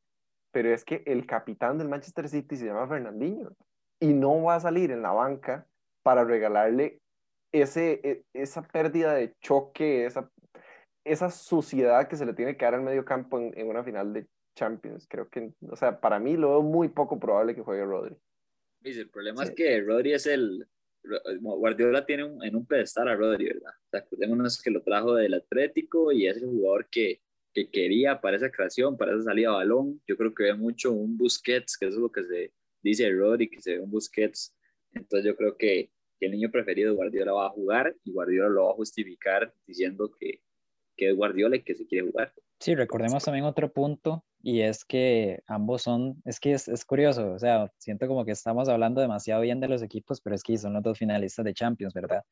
[0.51, 3.51] pero es que el capitán del Manchester City se llama Fernandinho
[3.99, 5.67] y no va a salir en la banca
[6.01, 7.01] para regalarle
[7.51, 10.29] ese, e, esa pérdida de choque, esa,
[11.03, 14.13] esa suciedad que se le tiene que dar al medio campo en, en una final
[14.13, 14.27] de,
[14.57, 15.07] Champions.
[15.07, 18.15] Creo que, o sea, para mí lo veo muy poco probable que juegue Rodri.
[18.83, 20.67] El problema es que Rodri es el.
[21.39, 23.71] Guardiola tiene en un pedestal a Rodri, ¿verdad?
[23.85, 27.21] O sea, acordémonos que lo trajo del Atlético y es el jugador que,
[27.53, 30.01] que quería para esa creación, para esa salida a balón.
[30.05, 32.51] Yo creo que ve mucho un Busquets, que eso es lo que se
[32.81, 34.53] dice de Rodri, que se ve un Busquets.
[34.93, 38.65] Entonces, yo creo que, que el niño preferido Guardiola va a jugar y Guardiola lo
[38.65, 40.41] va a justificar diciendo que,
[40.97, 42.33] que es Guardiola y que se quiere jugar.
[42.59, 47.33] Sí, recordemos también otro punto y es que ambos son, es que es, es, curioso,
[47.33, 50.57] o sea, siento como que estamos hablando demasiado bien de los equipos, pero es que
[50.57, 52.23] son los dos finalistas de Champions, ¿verdad?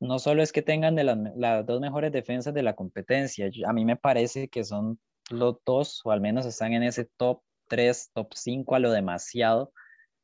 [0.00, 3.72] No solo es que tengan de las, las dos mejores defensas de la competencia, a
[3.72, 4.98] mí me parece que son
[5.30, 9.72] los dos, o al menos están en ese top 3, top 5 a lo demasiado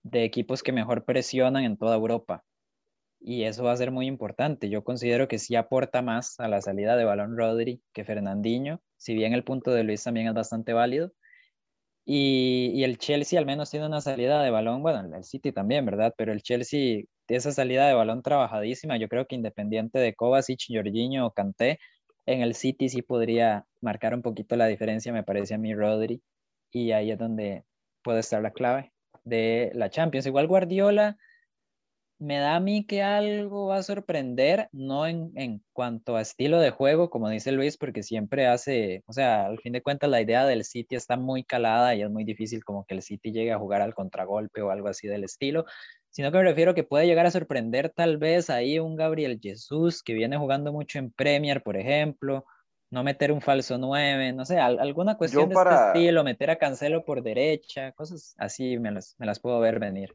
[0.03, 2.45] de equipos que mejor presionan en toda Europa.
[3.21, 4.71] Y eso va a ser muy importante.
[4.71, 9.14] Yo considero que sí aporta más a la salida de balón Rodri que Fernandinho, si
[9.14, 11.12] bien el punto de Luis también es bastante válido,
[12.05, 16.12] y, el Chelsea al menos tiene una salida de balón, bueno, el City también, ¿verdad?
[16.16, 21.27] Pero el Chelsea, esa salida de balón trabajadísima, yo creo que independiente de Kovacic, Jorginho
[21.27, 21.79] o Kanté,
[22.27, 26.23] en el City sí podría marcar un poquito la diferencia, me parece a mí Rodri,
[26.73, 27.64] y ahí es donde
[28.03, 28.93] puede estar la clave.
[29.25, 30.27] de la Champions.
[30.27, 31.16] Igual Guardiola
[32.21, 36.61] me da a mí que algo va a sorprender, no en, en, cuanto a estilo
[36.61, 40.21] de juego, como dice Luis, porque siempre hace, o sea, al fin de cuentas la
[40.21, 43.53] idea del City está muy calada y es muy difícil como que el City llegue
[43.53, 45.64] a jugar al contragolpe o algo así del estilo,
[46.11, 50.03] sino que me refiero que puede llegar a sorprender tal vez ahí un Gabriel Jesús
[50.03, 52.45] que viene jugando mucho en Premier, por ejemplo,
[52.91, 57.03] no meter un falso 9, no sé, alguna cuestión de este estilo, meter a Cancelo
[57.03, 60.12] por derecha, cosas así me las, me las puedo ver venir.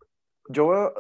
[0.50, 0.94] Yo veo,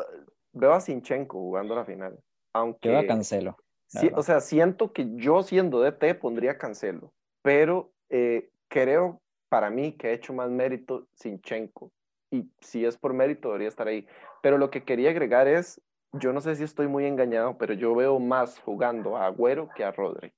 [0.56, 2.18] veo a Sinchenko jugando la final.
[2.54, 3.58] Aunque, yo a Cancelo.
[3.88, 9.94] Sí, o sea, siento que yo siendo DT pondría Cancelo, pero eh, creo para mí
[9.94, 11.92] que ha hecho más mérito Sinchenko.
[12.32, 14.08] Y si es por mérito, debería estar ahí.
[14.42, 15.80] Pero lo que quería agregar es,
[16.14, 19.84] yo no sé si estoy muy engañado, pero yo veo más jugando a Agüero que
[19.84, 20.34] a Rodri.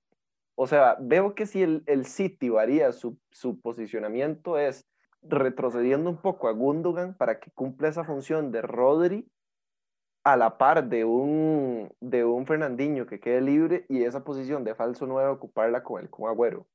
[0.55, 4.86] O sea, veo que si el, el City varía su, su posicionamiento es
[5.22, 9.28] retrocediendo un poco a Gundogan para que cumpla esa función de Rodri
[10.28, 14.75] a la par de un, de un Fernandinho que quede libre y esa posición de
[14.75, 16.67] falso 9 ocuparla con el con Agüero.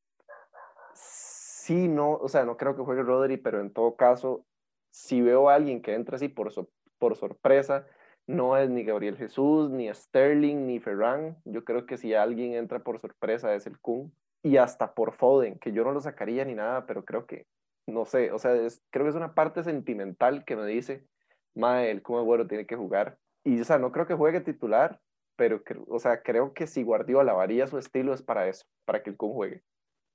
[0.95, 4.47] Sí, no, o sea, no creo que juegue Rodri, pero en todo caso,
[4.91, 6.51] si veo a alguien que entra así por,
[6.97, 7.87] por sorpresa,
[8.27, 11.37] no es ni Gabriel Jesús, ni Sterling, ni Ferran.
[11.45, 14.15] Yo creo que si alguien entra por sorpresa es el Kun.
[14.43, 17.47] Y hasta por Foden, que yo no lo sacaría ni nada, pero creo que,
[17.87, 18.53] no sé, o sea,
[18.91, 21.07] creo que es una parte sentimental que me dice,
[21.55, 25.01] mae, el Kun Agüero tiene que jugar y, o sea, no creo que juegue titular,
[25.37, 29.11] pero, o sea, creo que si Guardiola varía su estilo es para eso, para que
[29.11, 29.63] el Kun juegue.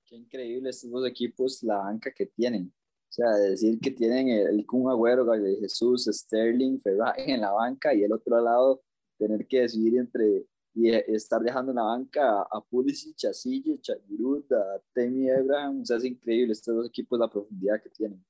[0.06, 2.74] Qué increíble estos dos equipos, la banca que tienen.
[3.10, 7.94] O sea, decir que tienen el, Kun Agüero, Gabriel Jesús, Sterling, Ferrari en la banca
[7.94, 8.82] y el otro lado
[9.18, 10.46] tener que decidir entre
[10.78, 15.82] y estar dejando en la banca a Pulisic, a Sille, a Temi Abraham.
[15.82, 18.24] O sea, es increíble estos dos equipos, la profundidad que tienen.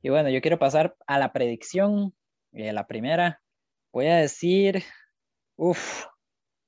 [0.00, 2.14] Y bueno, yo quiero pasar a la predicción.
[2.52, 3.41] Eh, la primera,
[3.92, 4.82] Voy a decir,
[5.56, 6.06] uff,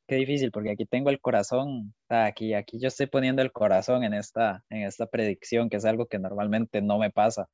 [0.07, 4.13] qué difícil, porque aquí tengo el corazón, aquí, aquí yo estoy poniendo el corazón en
[4.13, 7.49] esta, en esta predicción, que es algo que normalmente no me pasa,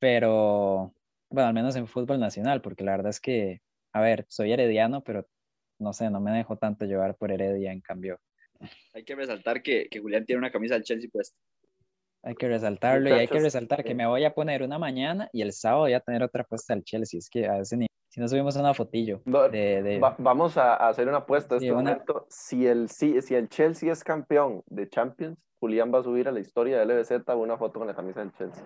[0.00, 0.94] pero
[1.30, 3.60] bueno, al menos en fútbol nacional, porque la verdad es que,
[3.92, 5.26] a ver, soy herediano, pero
[5.78, 8.18] no sé, no me dejo tanto llevar por Heredia, en cambio.
[8.94, 11.38] Hay que resaltar que, que Julián tiene una camisa del Chelsea puesta.
[12.24, 15.42] Hay que resaltarlo y hay que resaltar que me voy a poner una mañana y
[15.42, 17.18] el sábado voy a tener otra puesta del Chelsea.
[17.18, 19.20] Es que a ese nivel si no subimos una fotillo.
[19.24, 22.26] de, vamos a, hacer una apuesta este momento.
[22.28, 26.32] Si el, si, si el Chelsea es campeón de Champions, Julián va a subir a
[26.32, 28.64] la historia de LBZ una foto con la camisa del Chelsea.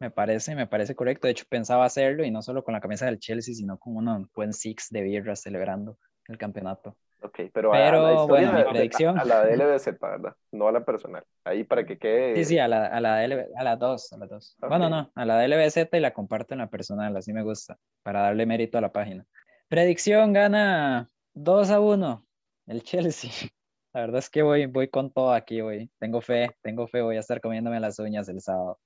[0.00, 1.26] Me parece, me parece correcto.
[1.26, 4.30] De hecho, pensaba hacerlo y no solo con la camisa del Chelsea, sino con un
[4.34, 5.96] buen six de birra celebrando
[6.28, 6.96] el campeonato.
[7.24, 9.18] Ok, pero, a, la bueno, mi predicción.
[9.18, 10.36] A, la de LBZ, ¿verdad?
[10.52, 11.24] No a la personal.
[11.44, 12.36] Ahí para que quede.
[12.36, 14.58] Sí, sí, a la, a la, de a la dos, a la dos.
[14.60, 17.78] Bueno, no, a la de LBZ y la comparto en la personal, así me gusta,
[18.02, 19.24] para darle mérito a la página.
[19.68, 22.26] Predicción gana 2 a 1
[22.66, 23.30] el Chelsea.
[23.94, 25.88] La verdad es que voy, voy con todo aquí, hoy.
[25.98, 28.80] Tengo fe, tengo fe, voy a estar comiéndome las uñas el sábado.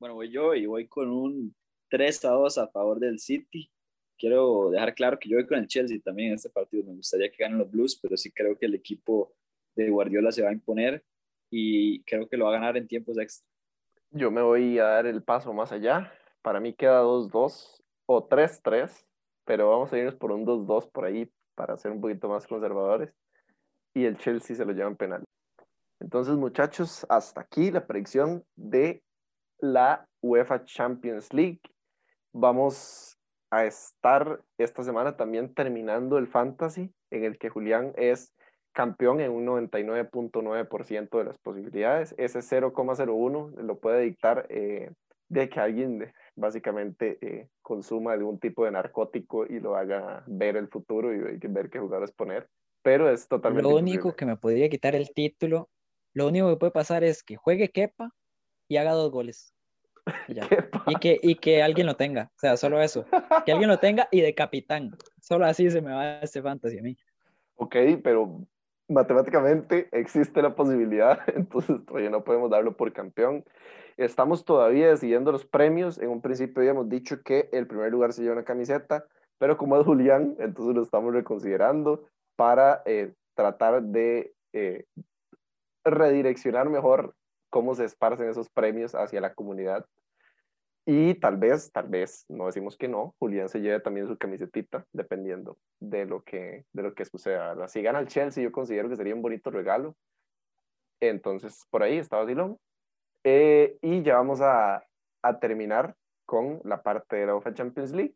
[0.00, 1.54] Bueno, voy yo y voy con un
[1.90, 3.70] 3 a 2 a favor del City
[4.18, 6.84] quiero dejar claro que yo voy con el Chelsea también en este partido.
[6.84, 9.32] Me gustaría que ganen los Blues, pero sí creo que el equipo
[9.74, 11.04] de Guardiola se va a imponer
[11.50, 13.46] y creo que lo va a ganar en tiempos extra.
[14.10, 16.12] Yo me voy a dar el paso más allá.
[16.42, 19.04] Para mí queda 2-2 o 3-3,
[19.44, 23.12] pero vamos a irnos por un 2-2 por ahí para ser un poquito más conservadores.
[23.94, 25.24] Y el Chelsea se lo lleva en penal.
[26.00, 29.02] Entonces, muchachos, hasta aquí la predicción de
[29.58, 31.60] la UEFA Champions League.
[32.32, 33.17] Vamos
[33.50, 38.32] a estar esta semana también terminando el fantasy, en el que Julián es
[38.72, 42.14] campeón en un 99.9% de las posibilidades.
[42.18, 44.92] Ese 0,01 lo puede dictar eh,
[45.28, 50.68] de que alguien básicamente eh, consuma algún tipo de narcótico y lo haga ver el
[50.68, 52.48] futuro y ver qué jugadores poner.
[52.82, 53.68] Pero es totalmente.
[53.68, 55.68] Lo único que me podría quitar el título,
[56.14, 58.14] lo único que puede pasar es que juegue Kepa
[58.68, 59.52] y haga dos goles.
[60.86, 63.04] Y, que, y que alguien lo tenga, o sea, solo eso.
[63.44, 64.96] Que alguien lo tenga y de capitán.
[65.20, 66.96] Solo así se me va este fantasy a mí.
[67.56, 68.46] Ok, pero
[68.88, 73.44] matemáticamente existe la posibilidad, entonces todavía no podemos darlo por campeón.
[73.96, 75.98] Estamos todavía decidiendo los premios.
[75.98, 79.04] En un principio habíamos dicho que el primer lugar se lleva una camiseta,
[79.38, 82.04] pero como es Julián, entonces lo estamos reconsiderando
[82.36, 84.84] para eh, tratar de eh,
[85.84, 87.14] redireccionar mejor
[87.50, 89.84] cómo se esparcen esos premios hacia la comunidad.
[90.90, 94.86] Y tal vez, tal vez, no decimos que no, Julián se lleve también su camisetita,
[94.90, 97.68] dependiendo de lo que, de lo que suceda.
[97.68, 99.94] Si gana el Chelsea, yo considero que sería un bonito regalo.
[100.98, 102.56] Entonces, por ahí está Basilón.
[103.22, 104.82] Eh, y ya vamos a,
[105.20, 108.14] a terminar con la parte de la UEFA Champions League.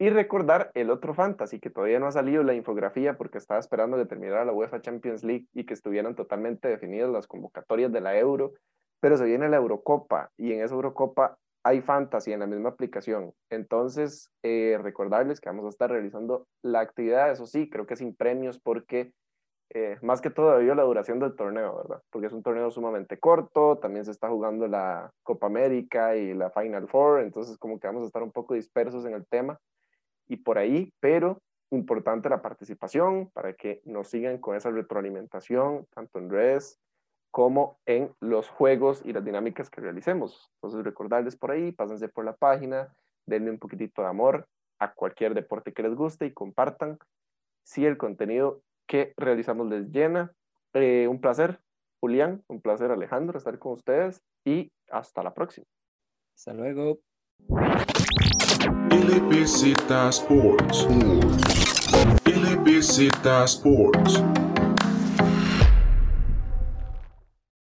[0.00, 3.96] Y recordar el otro fantasy, que todavía no ha salido la infografía porque estaba esperando
[3.96, 8.18] que terminara la UEFA Champions League y que estuvieran totalmente definidas las convocatorias de la
[8.18, 8.54] Euro,
[8.98, 13.32] pero se viene la Eurocopa y en esa Eurocopa hay fantasy en la misma aplicación.
[13.50, 18.14] Entonces, eh, recordarles que vamos a estar realizando la actividad, eso sí, creo que sin
[18.14, 19.12] premios porque
[19.72, 22.02] eh, más que todo debido a la duración del torneo, ¿verdad?
[22.10, 26.50] Porque es un torneo sumamente corto, también se está jugando la Copa América y la
[26.50, 29.60] Final Four, entonces como que vamos a estar un poco dispersos en el tema
[30.26, 31.40] y por ahí, pero
[31.70, 36.80] importante la participación para que nos sigan con esa retroalimentación, tanto en redes
[37.30, 40.50] como en los juegos y las dinámicas que realicemos.
[40.56, 42.94] Entonces recordarles por ahí, pásense por la página,
[43.26, 46.98] denle un poquitito de amor a cualquier deporte que les guste y compartan
[47.64, 50.32] si el contenido que realizamos les llena.
[50.72, 51.60] Eh, un placer,
[52.00, 55.66] Julián, un placer, Alejandro, estar con ustedes y hasta la próxima.
[56.34, 56.98] Hasta luego.
[58.90, 60.86] LBZ Sports.
[62.24, 64.49] LBZ Sports.